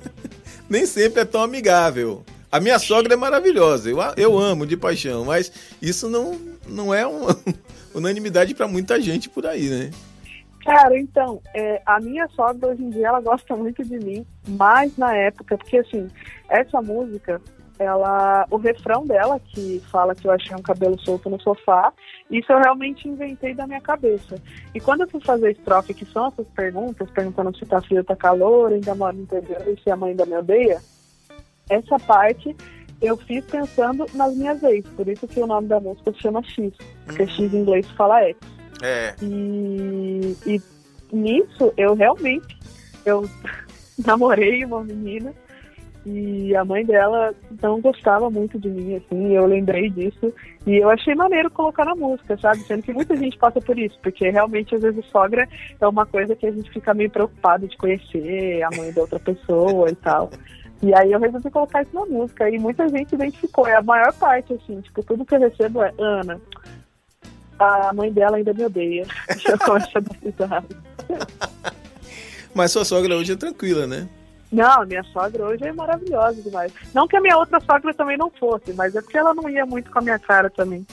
[0.69, 2.23] Nem sempre é tão amigável.
[2.53, 7.07] A minha sogra é maravilhosa, eu, eu amo de paixão, mas isso não, não é
[7.07, 7.37] uma
[7.95, 9.91] unanimidade para muita gente por aí, né?
[10.65, 14.97] Cara, então, é, a minha sogra hoje em dia ela gosta muito de mim, mas
[14.97, 16.09] na época, porque assim,
[16.49, 17.41] essa música,
[17.81, 21.91] ela, o refrão dela que fala que eu achei um cabelo solto no sofá,
[22.31, 24.37] isso eu realmente inventei da minha cabeça.
[24.75, 28.05] E quando eu fui fazer a estrofe, que são essas perguntas, perguntando se tá frio,
[28.05, 30.79] tá calor, ainda moro no interior e se a mãe ainda me odeia,
[31.71, 32.55] essa parte
[33.01, 36.43] eu fiz pensando nas minhas ex, por isso que o nome da música se chama
[36.43, 36.75] X,
[37.07, 38.37] porque X em inglês fala X.
[38.83, 39.15] É.
[39.23, 40.63] E, e
[41.11, 42.59] nisso eu realmente
[43.07, 43.25] eu
[44.05, 45.33] namorei uma menina
[46.07, 50.33] e a mãe dela não gostava muito de mim, assim, eu lembrei disso
[50.67, 52.61] e eu achei maneiro colocar na música, sabe?
[52.61, 55.47] Sendo que muita gente passa por isso, porque realmente às vezes sogra
[55.79, 59.19] é uma coisa que a gente fica meio preocupado de conhecer a mãe da outra
[59.19, 60.31] pessoa e tal.
[60.83, 64.13] E aí eu resolvi colocar isso na música e muita gente identificou, é a maior
[64.15, 66.41] parte, assim, tipo, tudo que eu recebo é Ana,
[67.59, 69.07] a mãe dela ainda me odeia.
[69.45, 70.65] Eu começo a dar.
[72.55, 74.09] Mas sua sogra hoje é tranquila, né?
[74.53, 76.73] Não, minha sogra hoje é maravilhosa demais.
[76.93, 79.65] Não que a minha outra sogra também não fosse, mas é porque ela não ia
[79.65, 80.85] muito com a minha cara também.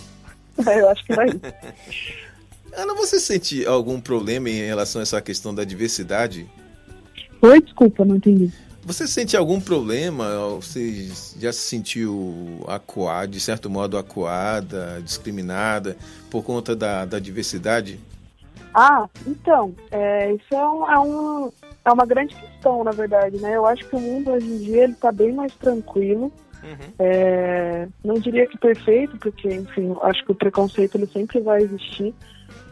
[0.65, 1.41] Eu acho que era isso.
[2.73, 6.47] Ana, você sente algum problema em relação a essa questão da diversidade?
[7.41, 8.51] Oi, desculpa, não entendi.
[8.83, 10.25] Você sente algum problema?
[10.55, 15.97] Você já se sentiu acuada, de certo modo acuada, discriminada
[16.29, 17.99] por conta da, da diversidade?
[18.73, 21.51] Ah, então, é, isso é, um, é, um,
[21.87, 23.55] é uma grande questão, na verdade, né?
[23.55, 26.31] Eu acho que o mundo hoje em dia ele tá bem mais tranquilo.
[26.99, 32.13] É, não diria que perfeito, porque, enfim, acho que o preconceito ele sempre vai existir.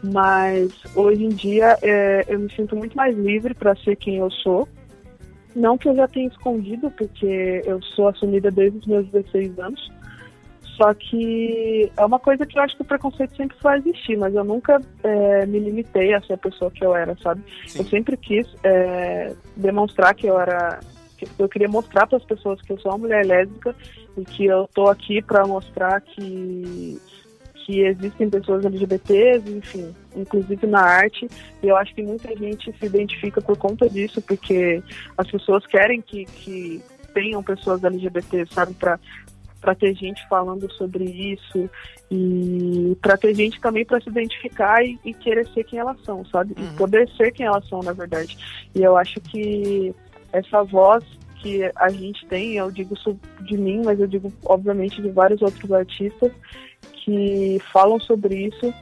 [0.02, 4.30] Mas hoje em dia é, eu me sinto muito mais livre para ser quem eu
[4.30, 4.68] sou.
[5.54, 9.92] Não que eu já tenha escondido, porque eu sou assumida desde os meus 16 anos.
[10.76, 14.34] Só que é uma coisa que eu acho que o preconceito sempre vai existir, mas
[14.34, 17.42] eu nunca é, me limitei a ser a pessoa que eu era, sabe?
[17.66, 17.78] Sim.
[17.78, 20.80] Eu sempre quis é, demonstrar que eu era.
[21.16, 23.74] que eu queria mostrar para as pessoas que eu sou uma mulher lésbica
[24.18, 27.00] e que eu tô aqui para mostrar que
[27.66, 31.26] que existem pessoas LGBTs, enfim, inclusive na arte,
[31.60, 34.80] e eu acho que muita gente se identifica por conta disso, porque
[35.18, 36.80] as pessoas querem que, que
[37.12, 39.00] tenham pessoas LGBT, sabe, para
[39.60, 41.68] para ter gente falando sobre isso
[42.10, 46.24] e para ter gente também para se identificar e, e, querer ser quem elas são,
[46.26, 46.54] sabe?
[46.56, 46.64] Uhum.
[46.64, 48.36] E poder ser quem elas são, na verdade.
[48.74, 49.94] E eu acho que
[50.32, 51.04] essa voz
[51.40, 55.42] que a gente tem, eu digo isso de mim, mas eu digo obviamente de vários
[55.42, 56.32] outros artistas
[57.04, 58.72] que falam sobre isso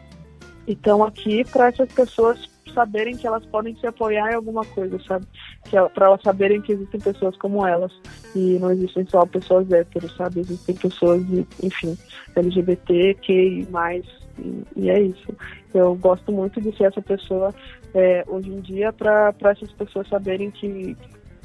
[0.66, 4.98] e estão aqui para essas pessoas saberem que elas podem se apoiar em alguma coisa,
[5.06, 5.26] sabe?
[5.64, 7.92] Que é, para elas saberem que existem pessoas como elas
[8.34, 10.40] e não existem só pessoas héteros, sabe?
[10.40, 11.96] Existem pessoas, de, enfim,
[12.36, 14.04] LGBT, que mais
[14.38, 15.34] e, e, é isso.
[15.72, 17.54] Eu gosto muito de ser essa pessoa
[17.94, 20.96] é, hoje em dia para essas pessoas saberem que,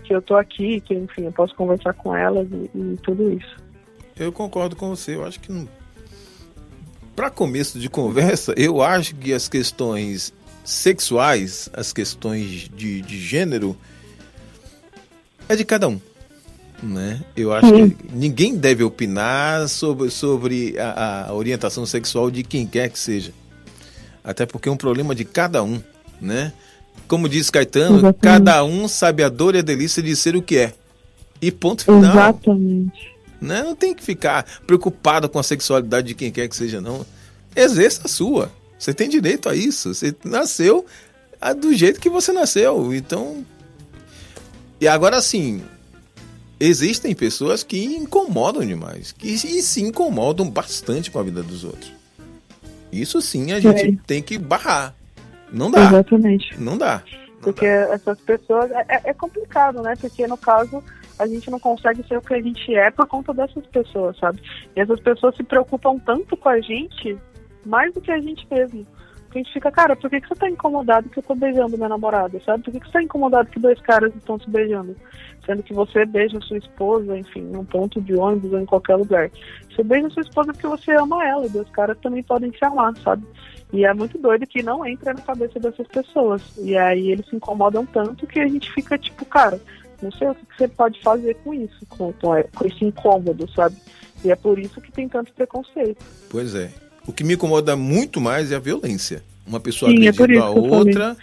[0.04, 3.58] que eu tô aqui, que enfim, eu posso conversar com elas e, e tudo isso.
[4.18, 5.16] Eu concordo com você.
[5.16, 5.68] Eu acho que
[7.16, 10.34] para começo de conversa, eu acho que as questões
[10.70, 13.76] sexuais, as questões de, de gênero,
[15.48, 16.00] é de cada um.
[16.82, 17.22] Né?
[17.36, 17.90] Eu acho Sim.
[17.90, 23.34] que ninguém deve opinar sobre, sobre a, a, orientação sexual de quem quer que seja.
[24.24, 25.82] Até porque é um problema de cada um.
[26.22, 26.54] Né?
[27.08, 28.22] Como diz Caetano, Exatamente.
[28.22, 30.74] cada um sabe a dor e a delícia de ser o que é.
[31.42, 32.02] E ponto final.
[32.04, 33.12] Exatamente.
[33.42, 33.64] Né?
[33.64, 37.06] Não tem que ficar preocupado com a sexualidade de quem quer que seja, não.
[37.56, 38.52] Exerça a sua.
[38.80, 39.94] Você tem direito a isso.
[39.94, 40.86] Você nasceu
[41.60, 42.94] do jeito que você nasceu.
[42.94, 43.46] Então.
[44.80, 45.62] E agora sim,
[46.58, 49.12] existem pessoas que incomodam demais.
[49.12, 51.92] Que e se incomodam bastante com a vida dos outros.
[52.92, 53.98] Isso sim a gente é.
[54.08, 54.96] tem que barrar.
[55.52, 55.86] Não dá.
[55.86, 56.60] Exatamente.
[56.60, 57.04] Não dá.
[57.34, 57.94] Não Porque dá.
[57.94, 58.72] essas pessoas.
[58.72, 59.96] É, é, é complicado, né?
[60.00, 60.82] Porque no caso
[61.18, 64.42] a gente não consegue ser o que a gente é por conta dessas pessoas, sabe?
[64.74, 67.18] E essas pessoas se preocupam tanto com a gente
[67.66, 68.86] mais do que a gente mesmo.
[69.30, 71.78] Porque a gente fica, cara, por que, que você tá incomodado que eu tô beijando
[71.78, 72.64] minha namorada, sabe?
[72.64, 74.96] Por que, que você tá incomodado que dois caras estão se beijando?
[75.46, 79.30] Sendo que você beija sua esposa, enfim, num ponto de ônibus ou em qualquer lugar.
[79.70, 82.98] Você beija sua esposa porque você ama ela, e dois caras também podem se amar,
[82.98, 83.24] sabe?
[83.72, 86.42] E é muito doido que não entra na cabeça dessas pessoas.
[86.58, 89.62] E aí eles se incomodam tanto que a gente fica tipo, cara,
[90.02, 93.76] não sei o que você pode fazer com isso, com, com esse incômodo, sabe?
[94.26, 96.04] E é por isso que tem tanto preconceito.
[96.32, 96.89] Pois é.
[97.08, 99.24] O que me incomoda muito mais é a violência.
[99.46, 101.18] Uma pessoa Sim, é agredindo é a outra.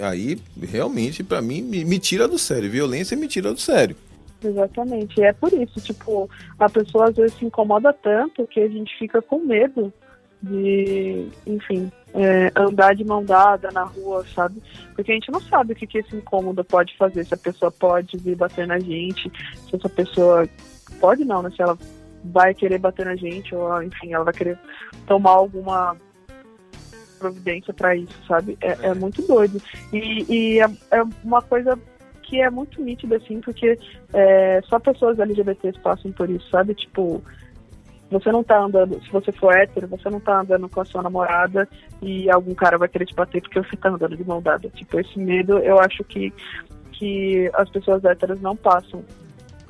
[0.00, 2.70] Aí, realmente, para mim, me, me, tira do sério.
[2.70, 3.96] Violência me tira do sério.
[4.42, 5.18] Exatamente.
[5.18, 8.96] E é por isso, tipo, a pessoa às vezes se incomoda tanto que a gente
[8.98, 9.92] fica com medo
[10.42, 14.62] de, enfim, é, andar de mão dada na rua, sabe?
[14.94, 17.24] Porque a gente não sabe o que, que esse incômodo pode fazer.
[17.24, 19.30] Se a pessoa pode vir bater na gente,
[19.68, 20.48] se essa pessoa.
[20.98, 21.50] Pode não, né?
[21.54, 21.78] Se ela
[22.24, 24.58] vai querer bater na gente, ou enfim, ela vai querer
[25.06, 25.96] tomar alguma
[27.18, 28.56] providência para isso, sabe?
[28.60, 29.60] É, é, muito doido.
[29.92, 31.78] E, e é, é, uma coisa
[32.22, 33.78] que é muito nítida, assim, porque
[34.12, 36.74] é, só pessoas LGBTs passam por isso, sabe?
[36.74, 37.22] Tipo,
[38.10, 41.02] você não tá andando, se você for hétero, você não tá andando com a sua
[41.02, 41.68] namorada
[42.02, 44.68] e algum cara vai querer te bater porque você tá andando de mão dada.
[44.70, 46.32] Tipo, esse medo eu acho que,
[46.92, 49.04] que as pessoas héteras não passam.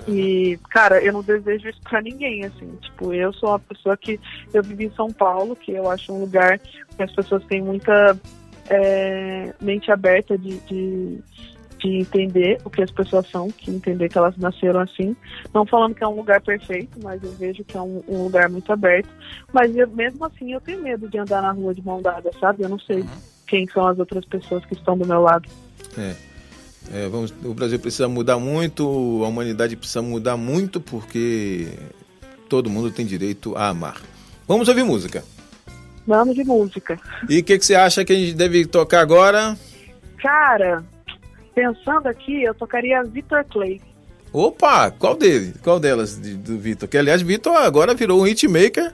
[0.09, 2.69] E, cara, eu não desejo isso pra ninguém, assim.
[2.81, 4.19] Tipo, eu sou uma pessoa que.
[4.53, 8.19] Eu vivi em São Paulo, que eu acho um lugar que as pessoas têm muita
[8.69, 11.19] é, mente aberta de, de,
[11.79, 15.15] de, entender o que as pessoas são, que entender que elas nasceram assim.
[15.53, 18.49] Não falando que é um lugar perfeito, mas eu vejo que é um, um lugar
[18.49, 19.09] muito aberto.
[19.53, 22.63] Mas eu, mesmo assim, eu tenho medo de andar na rua de mão dada, sabe?
[22.63, 23.09] Eu não sei uhum.
[23.47, 25.49] quem são as outras pessoas que estão do meu lado.
[25.99, 26.30] É.
[26.93, 28.83] É, vamos, o Brasil precisa mudar muito,
[29.25, 31.69] a humanidade precisa mudar muito porque
[32.49, 34.01] todo mundo tem direito a amar.
[34.47, 35.23] Vamos ouvir música.
[36.07, 36.99] Vamos de música.
[37.29, 39.57] E o que, que você acha que a gente deve tocar agora?
[40.19, 40.83] Cara,
[41.55, 43.81] pensando aqui, eu tocaria Victor Clay.
[44.33, 45.55] Opa, qual dele?
[45.62, 46.88] Qual delas de, do Vitor?
[46.88, 48.93] Que aliás, Vitor agora virou um hitmaker.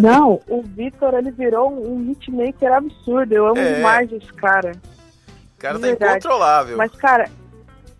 [0.00, 3.32] Não, o Vitor ele virou um hitmaker absurdo.
[3.32, 3.74] Eu amo é.
[3.74, 4.72] demais esse cara
[5.60, 6.18] cara tá verdade.
[6.18, 6.76] incontrolável.
[6.76, 7.30] Mas, cara,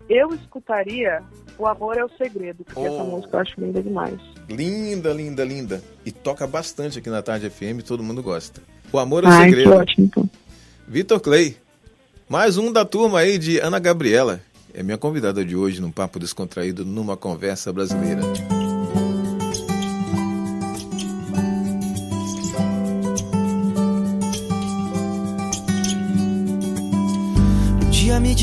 [0.09, 1.23] eu escutaria
[1.57, 2.87] O Amor é o Segredo, porque oh.
[2.87, 4.19] essa música eu acho linda demais.
[4.49, 5.83] Linda, linda, linda.
[6.05, 8.61] E toca bastante aqui na Tarde FM, todo mundo gosta.
[8.91, 9.69] O Amor é o Ai, Segredo.
[9.69, 10.29] Que ótimo, então.
[10.87, 11.55] Vitor Clay.
[12.27, 14.41] Mais um da turma aí de Ana Gabriela.
[14.73, 18.21] É minha convidada de hoje no Papo Descontraído numa Conversa Brasileira.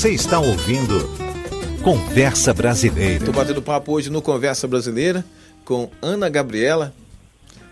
[0.00, 0.94] Você está ouvindo
[1.84, 3.16] Conversa Brasileira.
[3.16, 5.22] Estou batendo papo hoje no Conversa Brasileira
[5.62, 6.94] com Ana Gabriela.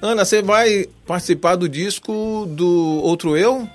[0.02, 3.66] Ana, você vai participar do disco do Outro Eu?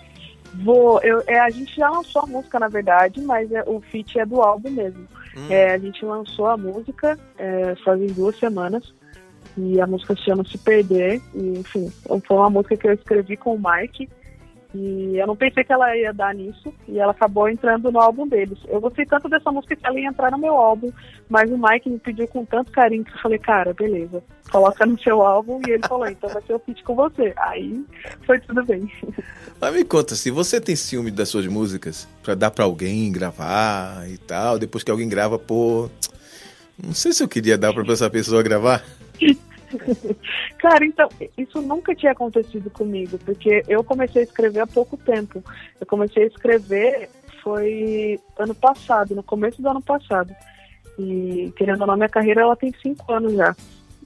[0.64, 4.20] Vou, eu, é, a gente já lançou a música, na verdade, mas é, o feat
[4.20, 5.08] é do álbum mesmo.
[5.49, 8.93] É, a gente lançou a música é, fazem duas semanas
[9.58, 11.20] e a música se chama Se Perder.
[11.34, 14.08] E, enfim, foi uma música que eu escrevi com o Mike
[14.74, 18.28] e eu não pensei que ela ia dar nisso e ela acabou entrando no álbum
[18.28, 18.58] deles.
[18.68, 20.92] Eu gostei tanto dessa música que ela ia entrar no meu álbum,
[21.30, 25.00] mas o Mike me pediu com tanto carinho que eu falei, cara, beleza, coloca no
[25.00, 27.34] seu álbum e ele falou, então vai ser o feat com você.
[27.38, 27.86] Aí
[28.26, 28.92] foi tudo bem.
[29.62, 34.10] Mas me conta, se você tem ciúme das suas músicas pra dar pra alguém gravar
[34.10, 35.90] e tal, depois que alguém grava, pô,
[36.84, 38.84] não sei se eu queria dar pra essa pessoa gravar.
[40.60, 45.44] Cara, então, isso nunca tinha acontecido comigo, porque eu comecei a escrever há pouco tempo.
[45.80, 47.10] Eu comecei a escrever
[47.44, 50.34] foi ano passado, no começo do ano passado.
[50.98, 53.56] E, querendo ou não, minha carreira ela tem cinco anos já.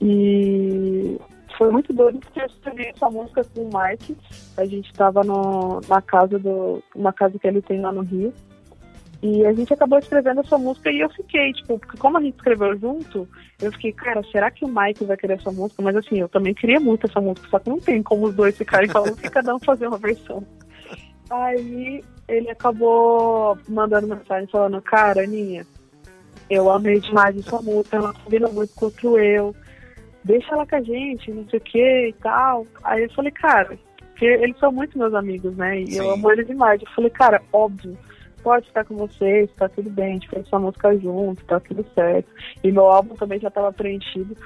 [0.01, 1.17] E
[1.57, 4.17] foi muito doido porque eu escrevi essa música com o Mike.
[4.57, 6.83] A gente estava na casa do.
[6.95, 8.33] uma casa que ele tem lá no Rio.
[9.21, 12.35] E a gente acabou escrevendo essa música e eu fiquei, tipo, porque como a gente
[12.35, 13.27] escreveu junto,
[13.59, 15.81] eu fiquei, cara, será que o Mike vai querer essa música?
[15.81, 18.55] Mas assim, eu também queria muito essa música, só que não tem como os dois
[18.55, 20.45] ficarem falando que cada um fazer uma versão.
[21.29, 25.65] Aí ele acabou mandando mensagem falando, cara, Aninha,
[26.49, 29.55] eu amei demais essa música, ela combina muito com o eu,
[30.23, 32.67] deixa ela com a gente, não sei o que e tal.
[32.83, 35.81] Aí eu falei, cara, porque eles são muito meus amigos, né?
[35.81, 35.99] E Sim.
[35.99, 36.81] eu amo eles demais.
[36.81, 37.97] Eu falei, cara, óbvio,
[38.47, 41.85] pode estar com vocês, tá tudo bem, a gente fez essa música junto, tá tudo
[41.93, 42.29] certo.
[42.63, 44.37] E meu álbum também já estava preenchido.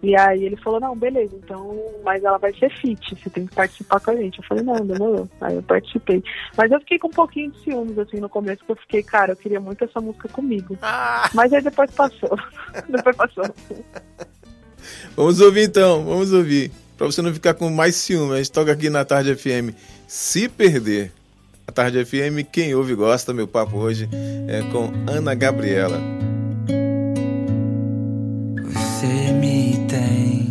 [0.00, 3.54] E aí ele falou, não, beleza, então, mas ela vai ser fit, você tem que
[3.56, 4.38] participar com a gente.
[4.38, 5.28] Eu falei, não, demorou.
[5.40, 6.22] Aí eu participei.
[6.56, 9.32] Mas eu fiquei com um pouquinho de ciúmes, assim, no começo, porque eu fiquei, cara,
[9.32, 10.78] eu queria muito essa música comigo.
[11.34, 12.38] Mas aí depois passou.
[12.88, 13.44] depois passou.
[15.16, 16.70] Vamos ouvir então, vamos ouvir.
[16.96, 19.74] Pra você não ficar com mais ciúme, a gente toca aqui na Tarde FM.
[20.06, 21.17] Se perder.
[21.78, 23.32] Tarde FM, quem ouve gosta.
[23.32, 24.08] Meu papo hoje
[24.48, 26.00] é com Ana Gabriela.
[28.64, 30.50] Você me tem,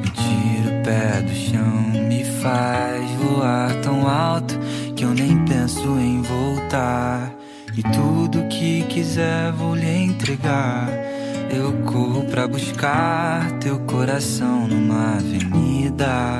[0.00, 4.58] me tira o pé do chão, me faz voar tão alto
[4.96, 7.30] que eu nem penso em voltar.
[7.76, 10.88] E tudo que quiser vou lhe entregar.
[11.54, 16.38] Eu corro pra buscar teu coração numa avenida.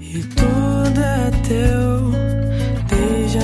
[0.00, 2.35] E tudo é teu,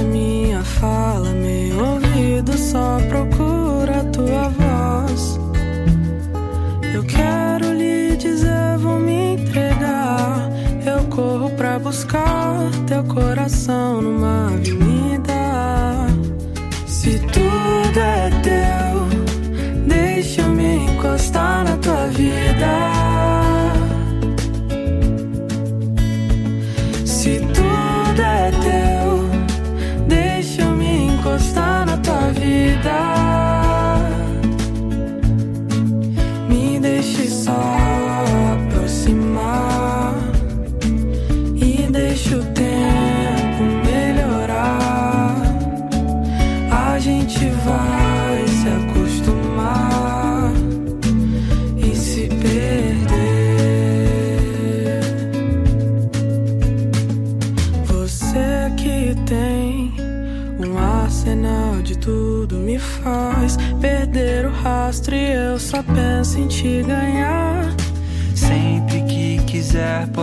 [0.02, 5.38] a minha fala, meu ouvido só procura tua voz.
[6.92, 10.50] Eu quero lhe dizer, vou me entregar.
[10.84, 15.32] Eu corro pra buscar teu coração numa avenida.
[16.86, 23.41] Se tudo é teu, deixa eu me encostar na tua vida.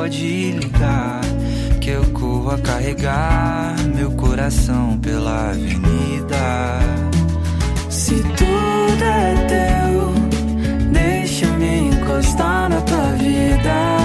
[0.09, 1.21] Pode ligar.
[1.79, 6.79] Que eu corro a carregar meu coração pela avenida.
[7.89, 13.98] Se tudo é teu, deixa eu me encostar na tua vida.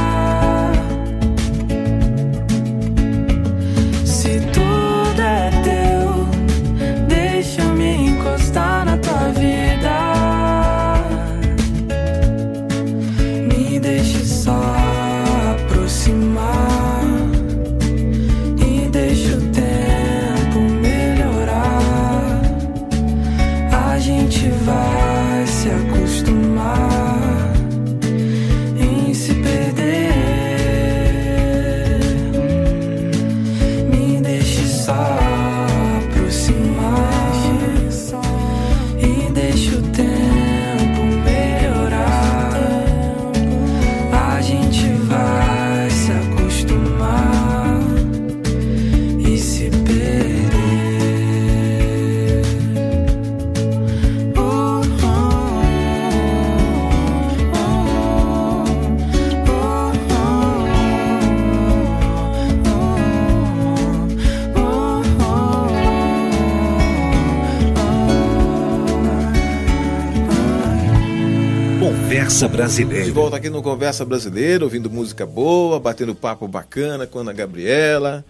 [72.25, 73.13] Conversa De Brasileira.
[73.13, 78.25] volta aqui no Conversa Brasileira, ouvindo música boa, batendo papo bacana com a Ana Gabriela.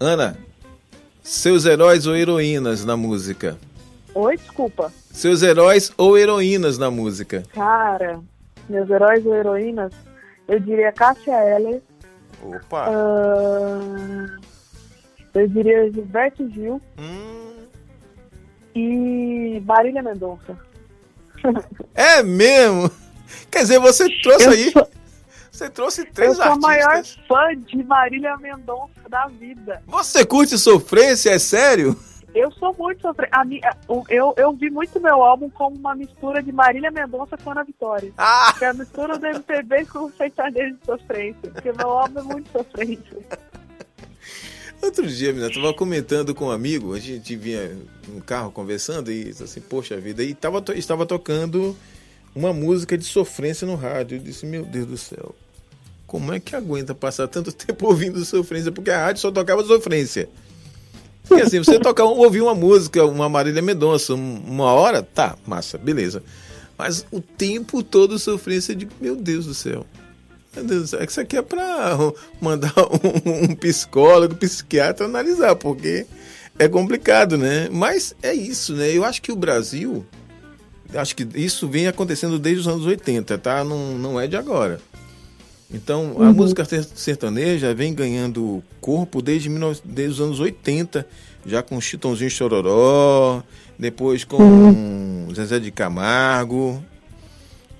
[0.00, 0.36] Ana,
[1.22, 3.56] seus heróis ou heroínas na música?
[4.12, 4.92] Oi, desculpa.
[5.12, 7.44] Seus heróis ou heroínas na música?
[7.54, 8.18] Cara,
[8.68, 9.92] meus heróis ou heroínas,
[10.48, 11.80] eu diria Cássia Eller,
[12.42, 12.88] Opa!
[12.88, 14.40] ahn,
[15.34, 17.58] eu diria Gilberto Gil Hum,
[18.74, 20.58] e Marília Mendonça.
[21.94, 22.90] É mesmo?
[23.50, 24.70] Quer dizer, você trouxe Eu aí.
[24.72, 24.88] sou-
[25.50, 27.26] Você trouxe Eu três sou a maior artistas.
[27.26, 29.82] fã de Marília Mendonça da vida.
[29.86, 31.94] Você curte sofrência, é sério?
[32.34, 33.28] Eu sou muito sofrente.
[33.34, 37.36] A minha- o- Eu, eu vi muito meu álbum como uma mistura de Marília Mendonça
[37.36, 38.10] com Ana Vitória.
[38.16, 38.54] Ah!
[38.58, 41.50] Que é a mistura do MPB com o sertanejo de sofrência.
[41.50, 43.18] Porque meu álbum é muito sofrência.
[44.82, 47.70] Outro dia, menina, eu tava comentando com um amigo, a gente vinha
[48.08, 51.76] no carro conversando e assim, poxa vida, e tava, estava tocando
[52.34, 54.16] uma música de sofrência no rádio.
[54.16, 55.34] Eu disse, meu Deus do céu,
[56.04, 58.72] como é que aguenta passar tanto tempo ouvindo sofrência?
[58.72, 60.28] Porque a rádio só tocava sofrência.
[61.28, 65.78] Porque assim, você tocar, ouvir uma música, uma Marília Mendonça, um- uma hora, tá, massa,
[65.78, 66.24] beleza.
[66.76, 69.86] Mas o tempo todo sofrência de, meu Deus do céu.
[70.54, 71.96] Meu Deus do céu, isso aqui é pra
[72.40, 76.06] mandar um, um psicólogo, psiquiatra analisar, porque
[76.58, 77.68] é complicado, né?
[77.70, 78.90] Mas é isso, né?
[78.90, 80.04] Eu acho que o Brasil,
[80.94, 83.64] acho que isso vem acontecendo desde os anos 80, tá?
[83.64, 84.78] Não, não é de agora.
[85.74, 91.06] Então, a música ser- sertaneja vem ganhando corpo desde, 19 desde os anos 80,
[91.46, 93.42] já com Chitãozinho Chororó,
[93.78, 96.84] depois com Zezé de Camargo,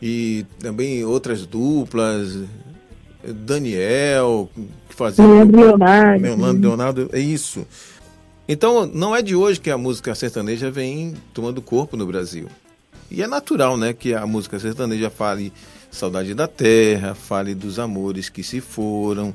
[0.01, 2.39] e também outras duplas,
[3.27, 4.51] Daniel,
[4.89, 5.27] que fazia.
[5.27, 6.23] Leandro Leonardo.
[6.23, 7.67] Leonardo, Leonardo, é isso.
[8.49, 12.49] Então, não é de hoje que a música sertaneja vem tomando corpo no Brasil.
[13.11, 15.53] E é natural, né, que a música sertaneja fale
[15.91, 19.35] saudade da terra, fale dos amores que se foram,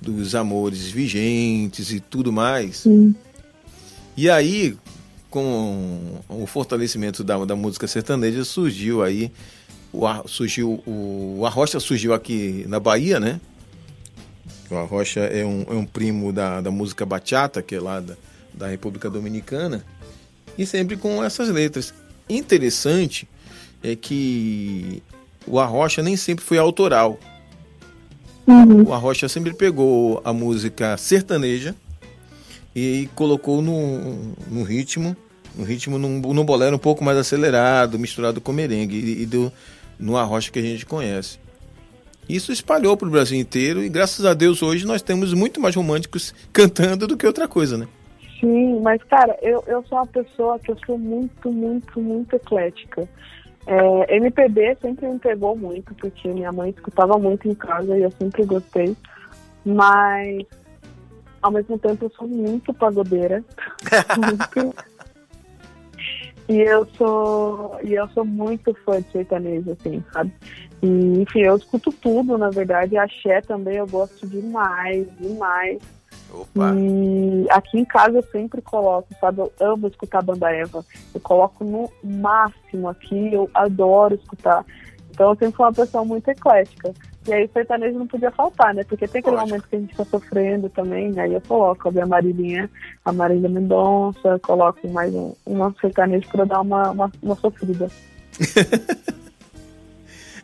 [0.00, 2.84] dos amores vigentes e tudo mais.
[4.16, 4.76] E aí,
[5.28, 9.30] com o fortalecimento da, da música sertaneja, surgiu aí,
[9.92, 13.40] o, surgiu o, Arrocha surgiu aqui na Bahia, né?
[14.70, 18.16] O Arrocha é um, é um primo da, da música bachata, que é lá da,
[18.52, 19.84] da República Dominicana,
[20.56, 21.94] e sempre com essas letras.
[22.28, 23.26] Interessante
[23.82, 25.02] é que
[25.46, 27.18] o Arrocha nem sempre foi autoral.
[28.46, 28.88] Uhum.
[28.88, 31.74] O Arrocha sempre pegou a música sertaneja
[32.74, 35.16] e colocou no, no ritmo,
[35.54, 39.52] no ritmo num, num bolero um pouco mais acelerado, misturado com merengue e, e do,
[39.98, 41.38] no Arrocha que a gente conhece.
[42.28, 45.74] Isso espalhou para o Brasil inteiro e graças a Deus hoje nós temos muito mais
[45.74, 47.88] românticos cantando do que outra coisa, né?
[48.38, 53.08] Sim, mas cara, eu, eu sou uma pessoa que eu sou muito, muito, muito eclética.
[53.66, 58.10] É, MPB sempre me pegou muito, porque minha mãe escutava muito em casa e eu
[58.12, 58.96] sempre gostei.
[59.64, 60.46] Mas
[61.42, 63.44] ao mesmo tempo eu sou muito pagodeira.
[64.16, 64.74] muito.
[66.48, 70.32] E eu sou e eu sou muito fã de sertanejo, assim, sabe?
[70.82, 72.96] E, enfim, eu escuto tudo, na verdade.
[72.96, 75.78] Axé também eu gosto demais, demais.
[76.32, 76.74] Opa.
[76.74, 79.40] E aqui em casa eu sempre coloco, sabe?
[79.40, 80.84] Eu amo escutar a banda Eva.
[81.14, 84.64] Eu coloco no máximo aqui, eu adoro escutar.
[85.10, 86.94] Então eu sempre fui uma pessoa muito eclética.
[87.28, 88.82] E aí o sertanejo não podia faltar, né?
[88.84, 89.50] Porque tem aquele Lógico.
[89.50, 92.70] momento que a gente tá sofrendo também, aí eu coloco a Marilinha,
[93.04, 97.90] a Marília Mendonça, coloco mais um, um sertanejo para dar uma, uma, uma sofrida.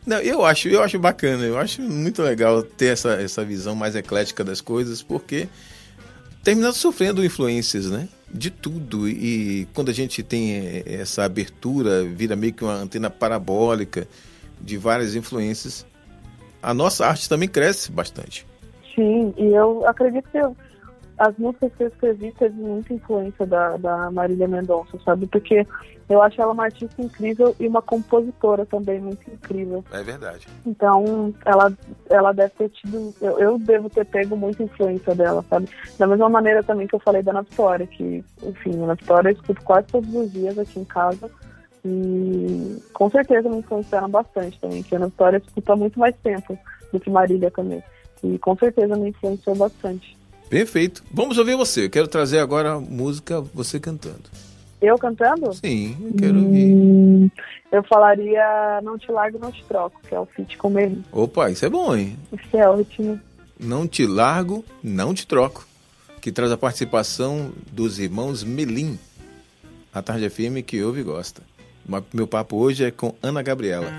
[0.05, 3.95] Não, eu acho, eu acho bacana, eu acho muito legal ter essa, essa visão mais
[3.95, 5.49] eclética das coisas, porque
[6.43, 8.07] terminando sofrendo influências, né?
[8.31, 9.09] De tudo.
[9.09, 14.07] E quando a gente tem essa abertura, vira meio que uma antena parabólica
[14.61, 15.83] de várias influências,
[16.65, 18.45] a nossa arte também cresce bastante.
[18.95, 20.55] Sim, e eu acredito que eu,
[21.19, 25.27] as músicas que eu escrevi teve muita influência da, da Marília Mendonça, sabe?
[25.27, 25.65] Porque
[26.09, 29.83] eu acho ela uma artista incrível e uma compositora também muito incrível.
[29.91, 30.47] É verdade.
[30.65, 31.71] Então, ela,
[32.09, 33.13] ela deve ter tido.
[33.21, 35.69] Eu, eu devo ter pego muita influência dela, sabe?
[35.99, 39.29] Da mesma maneira também que eu falei da Ana Vitória, que, enfim, a Ana Vitória
[39.29, 41.29] eu escuto quase todos os dias aqui em casa.
[41.85, 46.57] E com certeza me influenciaram bastante também, que a Ana Vitória escuta muito mais tempo
[46.91, 47.83] do que Marília também.
[48.23, 50.17] E com certeza me influenciou bastante.
[50.49, 51.03] Perfeito.
[51.11, 51.85] Vamos ouvir você.
[51.85, 54.23] Eu quero trazer agora a música você cantando.
[54.81, 55.53] Eu cantando?
[55.53, 56.73] Sim, eu quero ouvir.
[56.73, 57.29] Hum,
[57.71, 61.03] eu falaria Não Te Largo, Não Te Troco, que é o feat com ele.
[61.11, 62.17] Opa, isso é bom, hein?
[62.33, 63.19] Isso é ótimo.
[63.59, 65.67] Não Te Largo, Não Te Troco,
[66.19, 68.97] que traz a participação dos irmãos Melim.
[69.93, 71.41] A Tarde FM que ouve e gosta.
[72.11, 73.91] Meu papo hoje é com Ana Gabriela.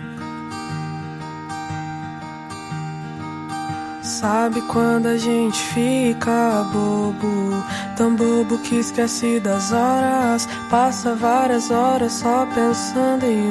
[4.03, 7.63] Sabe quando a gente fica bobo,
[7.97, 13.51] tão bobo que esquece das horas, passa várias horas só pensando em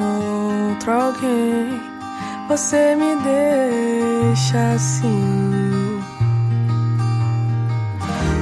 [0.72, 1.82] outro alguém.
[2.48, 6.02] Você me deixa assim.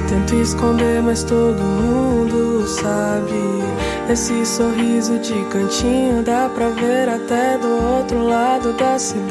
[0.08, 3.93] Tento esconder, mas todo mundo sabe.
[4.08, 9.24] Esse sorriso de cantinho dá pra ver até do outro lado da cidade.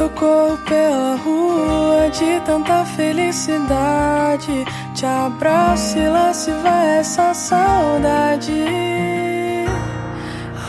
[0.00, 4.64] Eu corro pela rua de tanta felicidade.
[4.94, 8.64] Te abraço e lá se vai essa saudade.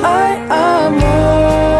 [0.03, 1.72] Ai, amor.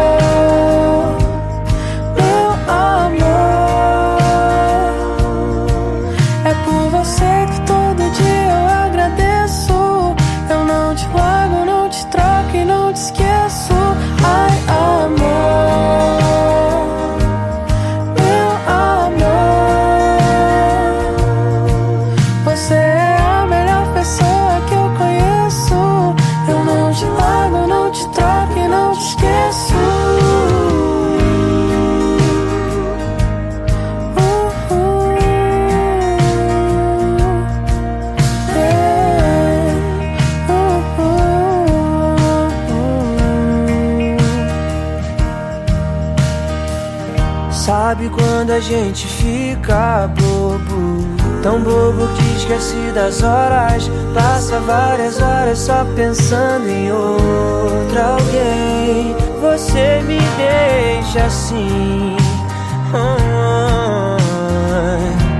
[48.74, 51.04] Gente fica bobo.
[51.42, 53.88] Tão bobo que esquece das horas.
[54.12, 59.14] Passa várias horas só pensando em outro alguém.
[59.40, 62.16] Você me deixa assim.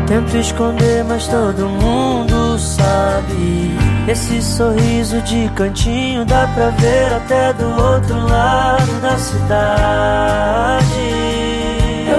[0.06, 3.74] Tento esconder, mas todo mundo sabe.
[4.06, 11.03] Esse sorriso de cantinho dá pra ver até do outro lado da cidade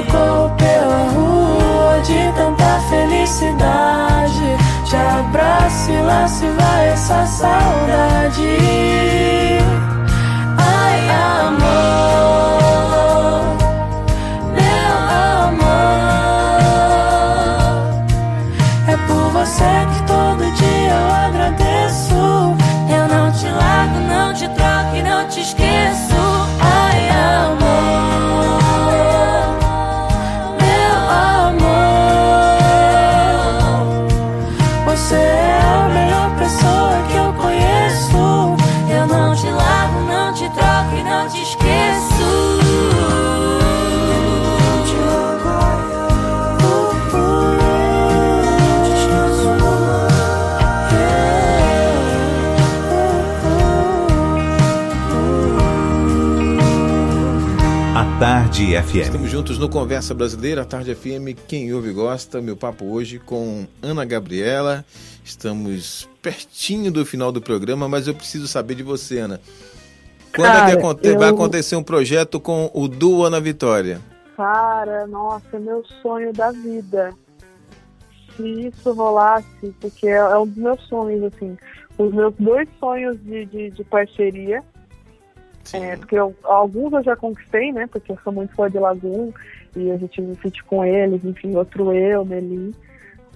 [0.06, 4.58] corro pela rua de tanta felicidade.
[4.86, 9.05] Te abraço vacila se vai essa saudade.
[58.76, 59.02] Tarde FM.
[59.06, 62.42] Estamos juntos no Conversa Brasileira, a Tarde FM, quem ouve gosta.
[62.42, 64.84] Meu papo hoje com Ana Gabriela.
[65.24, 69.40] Estamos pertinho do final do programa, mas eu preciso saber de você, Ana.
[70.36, 74.02] Quando é que Cara, aconte- eu- vai acontecer um projeto com o Duo Ana Vitória?
[74.36, 77.14] Cara, nossa, é meu sonho da vida.
[78.36, 81.58] Se isso rolasse, porque é, é um dos meus sonhos, assim.
[81.98, 84.62] Os meus dois sonhos de, de, de parceria,
[85.74, 87.88] é, porque eu- alguns eu já conquistei, né?
[87.88, 89.32] Porque eu sou muito fã de Lagoon
[89.76, 92.74] e a gente me feat com eles, enfim, outro eu, Meli.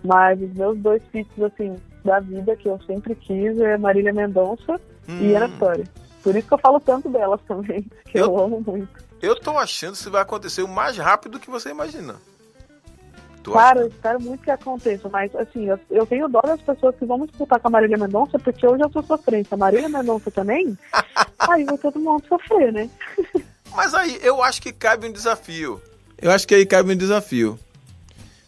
[0.03, 1.75] Mas os meus dois feats, assim,
[2.05, 5.83] da vida que eu sempre quis é Marília Mendonça e Ana Vitória.
[6.23, 9.09] Por isso que eu falo tanto delas também, que eu, Eu- amo muito.
[9.21, 12.15] Eu tô achando que isso vai acontecer o mais rápido do que você imagina.
[13.43, 13.95] Tô Claro, eu achando.
[13.95, 17.59] espero muito que aconteça, mas assim, eu, eu tenho dó das pessoas que vão disputar
[17.59, 19.53] com a Marília Mendonça, porque eu já sou sofrente.
[19.53, 20.77] A Marília Mendonça também,
[21.39, 22.89] aí vai todo mundo sofrer, né?
[23.75, 25.81] Mas aí, eu acho que cabe um desafio.
[26.17, 27.57] Eu acho que aí cabe um desafio.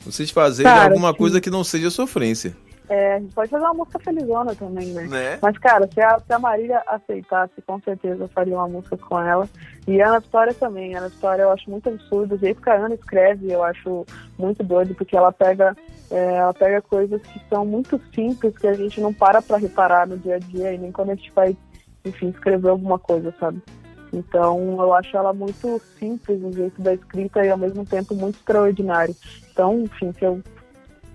[0.04, 1.18] Vocês fazerem Cara, alguma sim.
[1.18, 2.58] coisa que não seja sofrência.
[2.92, 5.04] É, a gente pode fazer uma música felizona também, né?
[5.04, 5.40] Né?
[5.42, 9.18] Mas, cara, se a, se a Marília aceitasse, com certeza eu faria uma música com
[9.18, 9.48] ela.
[9.88, 10.94] E a Ana Vitória também.
[10.94, 12.36] A Ana Vitória eu acho muito absurdo.
[12.36, 14.06] O jeito que a Ana escreve, eu acho
[14.38, 15.74] muito doido, porque ela pega,
[16.10, 20.06] é, ela pega coisas que são muito simples, que a gente não para pra reparar
[20.06, 21.56] no dia a dia, e nem quando a gente vai,
[22.04, 23.62] enfim, escrever alguma coisa, sabe?
[24.12, 28.36] Então, eu acho ela muito simples no jeito da escrita e, ao mesmo tempo, muito
[28.36, 29.16] extraordinário.
[29.50, 30.42] Então, enfim, se eu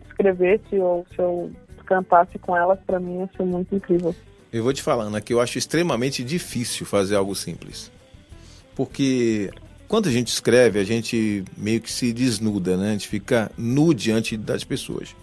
[0.08, 1.50] escrevesse ou se eu
[1.86, 4.14] cantasse com ela, pra mim ia ser muito incrível.
[4.52, 7.90] Eu vou te falando aqui, eu acho extremamente difícil fazer algo simples.
[8.74, 9.50] Porque
[9.88, 12.90] quando a gente escreve, a gente meio que se desnuda, né?
[12.90, 15.14] A gente fica nu diante das pessoas.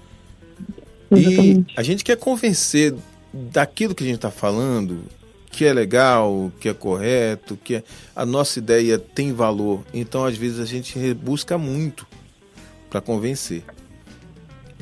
[1.11, 1.73] E Exatamente.
[1.77, 2.95] a gente quer convencer
[3.33, 5.03] daquilo que a gente está falando,
[5.51, 7.83] que é legal, que é correto, que é-
[8.15, 9.83] a nossa ideia tem valor.
[9.93, 12.07] Então, às vezes, a gente busca muito
[12.89, 13.63] para convencer.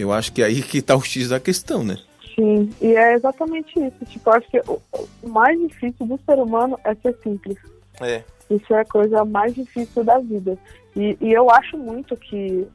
[0.02, 1.98] Eu acho que é aí que está o X da questão, né?
[2.36, 4.06] Sim, e é exatamente isso.
[4.06, 4.82] Tipo, acho que o,
[5.28, 7.58] mais difícil do ser humano é ser simples.
[8.00, 8.24] É.
[8.50, 10.58] Isso é a coisa mais difícil da vida.
[10.96, 12.68] E, e eu acho muito que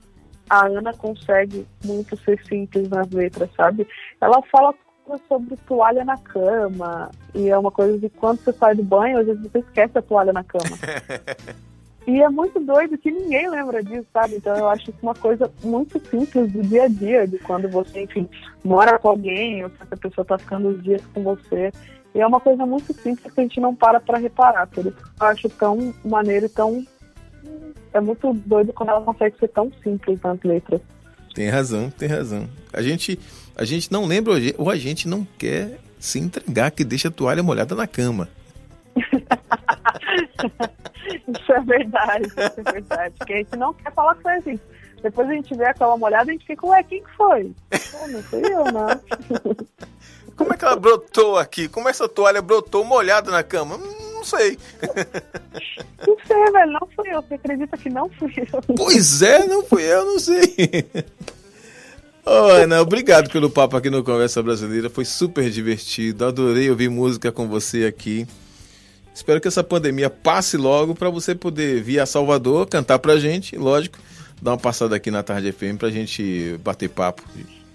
[0.49, 3.87] a Ana consegue muito ser simples nas letras, sabe?
[4.20, 4.74] Ela fala
[5.29, 9.27] sobre toalha na cama, e é uma coisa de quando você sai do banho, às
[9.27, 10.64] vezes você esquece a toalha na cama.
[12.07, 14.36] E é muito doido que ninguém lembra disso, sabe?
[14.36, 18.02] Então eu acho isso uma coisa muito simples do dia a dia, de quando você,
[18.02, 18.28] enfim,
[18.64, 21.72] mora com alguém, ou se essa pessoa tá ficando os dias com você.
[22.14, 24.68] E é uma coisa muito simples que a gente não para pra reparar.
[24.68, 26.86] Por isso eu acho tão maneiro e tão.
[27.92, 30.80] É muito doido quando ela consegue ser tão simples nas letras.
[31.34, 32.48] Tem razão, tem razão.
[32.72, 33.18] A gente,
[33.57, 37.42] a gente não lembra ou a gente não quer se entregar que deixa a toalha
[37.42, 38.28] molhada na cama.
[41.09, 43.14] Isso é verdade, isso é verdade.
[43.18, 44.61] Porque a gente não quer falar que foi assim.
[45.02, 47.52] Depois a gente vê aquela molhada a gente fica, ué, quem que foi?
[48.09, 49.57] Não fui eu, não.
[50.36, 51.66] Como é que ela brotou aqui?
[51.68, 53.76] Como essa toalha brotou molhada na cama?
[53.76, 54.59] Hum, Não sei.
[56.07, 57.22] Não sei, velho, não fui eu.
[57.22, 58.61] Você acredita que não fui eu?
[58.76, 60.54] Pois é, não fui eu, não sei.
[62.24, 64.90] Ô, Ana, obrigado pelo papo aqui no Conversa Brasileira.
[64.90, 66.26] Foi super divertido.
[66.26, 68.26] Adorei ouvir música com você aqui.
[69.16, 73.56] Espero que essa pandemia passe logo para você poder vir a Salvador, cantar pra gente,
[73.56, 73.98] lógico,
[74.42, 77.22] dar uma passada aqui na Tarde FM pra gente bater papo.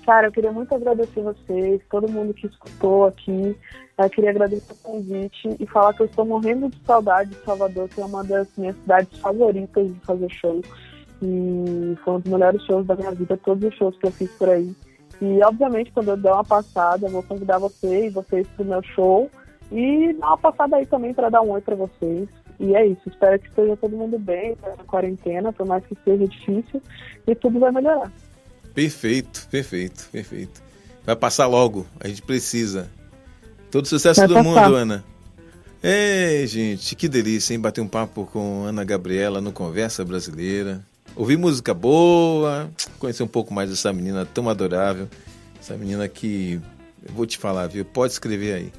[0.06, 3.58] Cara, eu queria muito agradecer vocês, todo mundo que escutou aqui.
[3.98, 7.90] Eu queria agradecer o convite e falar que eu estou morrendo de saudade de Salvador,
[7.90, 10.62] que é uma das minhas cidades favoritas de fazer show.
[11.24, 14.30] E foi um dos melhores shows da minha vida, todos os shows que eu fiz
[14.34, 14.76] por aí.
[15.20, 18.84] E, obviamente, quando eu der uma passada, eu vou convidar você e vocês pro meu
[18.84, 19.28] show.
[19.72, 22.28] E dar uma passada aí também para dar um oi para vocês.
[22.60, 26.28] E é isso, espero que esteja todo mundo bem na quarentena, por mais que seja
[26.28, 26.82] difícil,
[27.26, 28.12] e tudo vai melhorar.
[28.74, 30.62] Perfeito, perfeito, perfeito.
[31.04, 31.88] Vai passar logo.
[32.00, 32.88] A gente precisa.
[33.72, 34.50] Todo sucesso Vai do passar.
[34.68, 35.04] mundo, Ana.
[35.82, 37.60] Ei, gente, que delícia, hein?
[37.60, 40.82] Bater um papo com Ana Gabriela no Conversa Brasileira.
[41.16, 42.70] Ouvir música boa,
[43.00, 45.08] conhecer um pouco mais dessa menina tão adorável.
[45.60, 46.62] Essa menina que,
[47.04, 47.84] eu vou te falar, viu?
[47.84, 48.72] Pode escrever aí.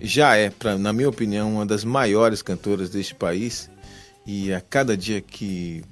[0.00, 3.70] Já é, pra, na minha opinião, uma das maiores cantoras deste país.
[4.26, 5.82] E a cada dia que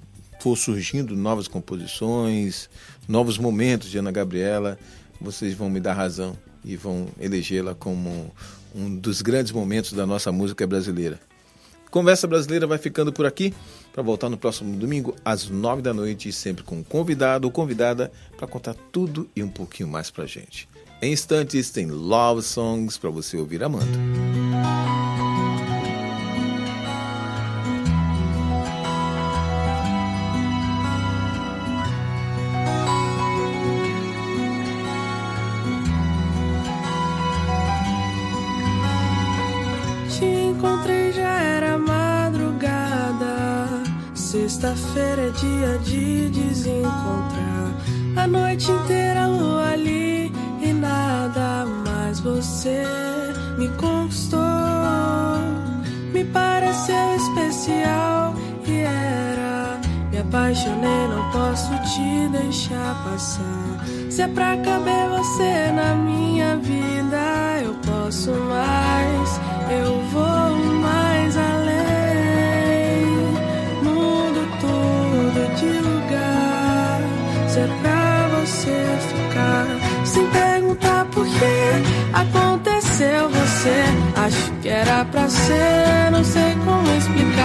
[0.40, 2.70] for surgindo novas composições,
[3.06, 4.78] novos momentos de Ana Gabriela,
[5.20, 8.32] vocês vão me dar razão e vão elegê-la como
[8.74, 11.18] um dos grandes momentos da nossa música brasileira.
[11.90, 13.54] Conversa Brasileira vai ficando por aqui
[13.92, 18.12] para voltar no próximo domingo às nove da noite, sempre com um convidado ou convidada
[18.36, 20.68] para contar tudo e um pouquinho mais pra gente.
[21.00, 24.27] Em instantes tem Love Songs para você ouvir amando.
[64.18, 69.40] Se é pra caber você na minha vida, eu posso mais,
[69.70, 73.06] eu vou mais além.
[73.84, 77.00] Mudo tudo de lugar,
[77.46, 79.66] se é pra você ficar.
[80.04, 83.84] Sem perguntar por que aconteceu você.
[84.16, 87.37] Acho que era pra ser, não sei como explicar.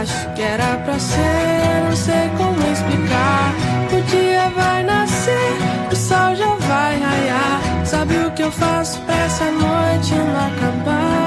[0.00, 3.54] Acho que era pra ser, não sei como explicar.
[3.92, 5.52] O dia vai nascer,
[5.92, 7.86] o sol já vai raiar.
[7.86, 11.23] Sabe o que eu faço pra essa noite não acabar?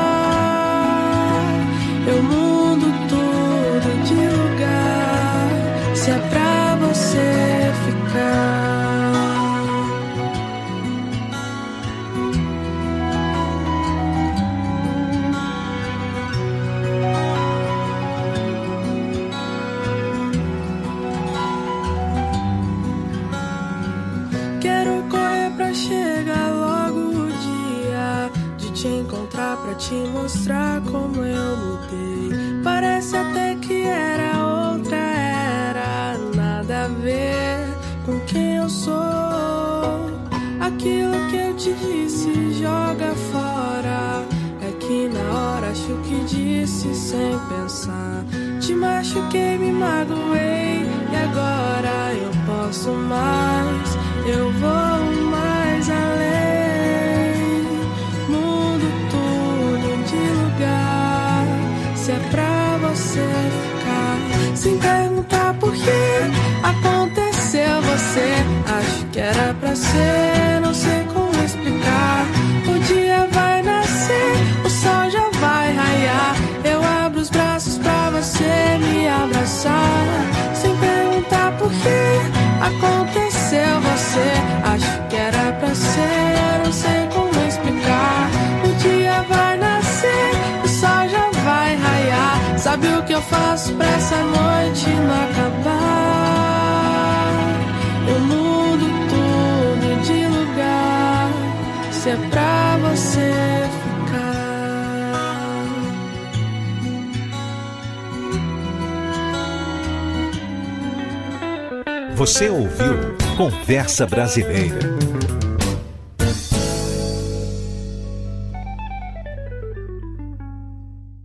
[113.87, 114.96] Conversa Brasileira.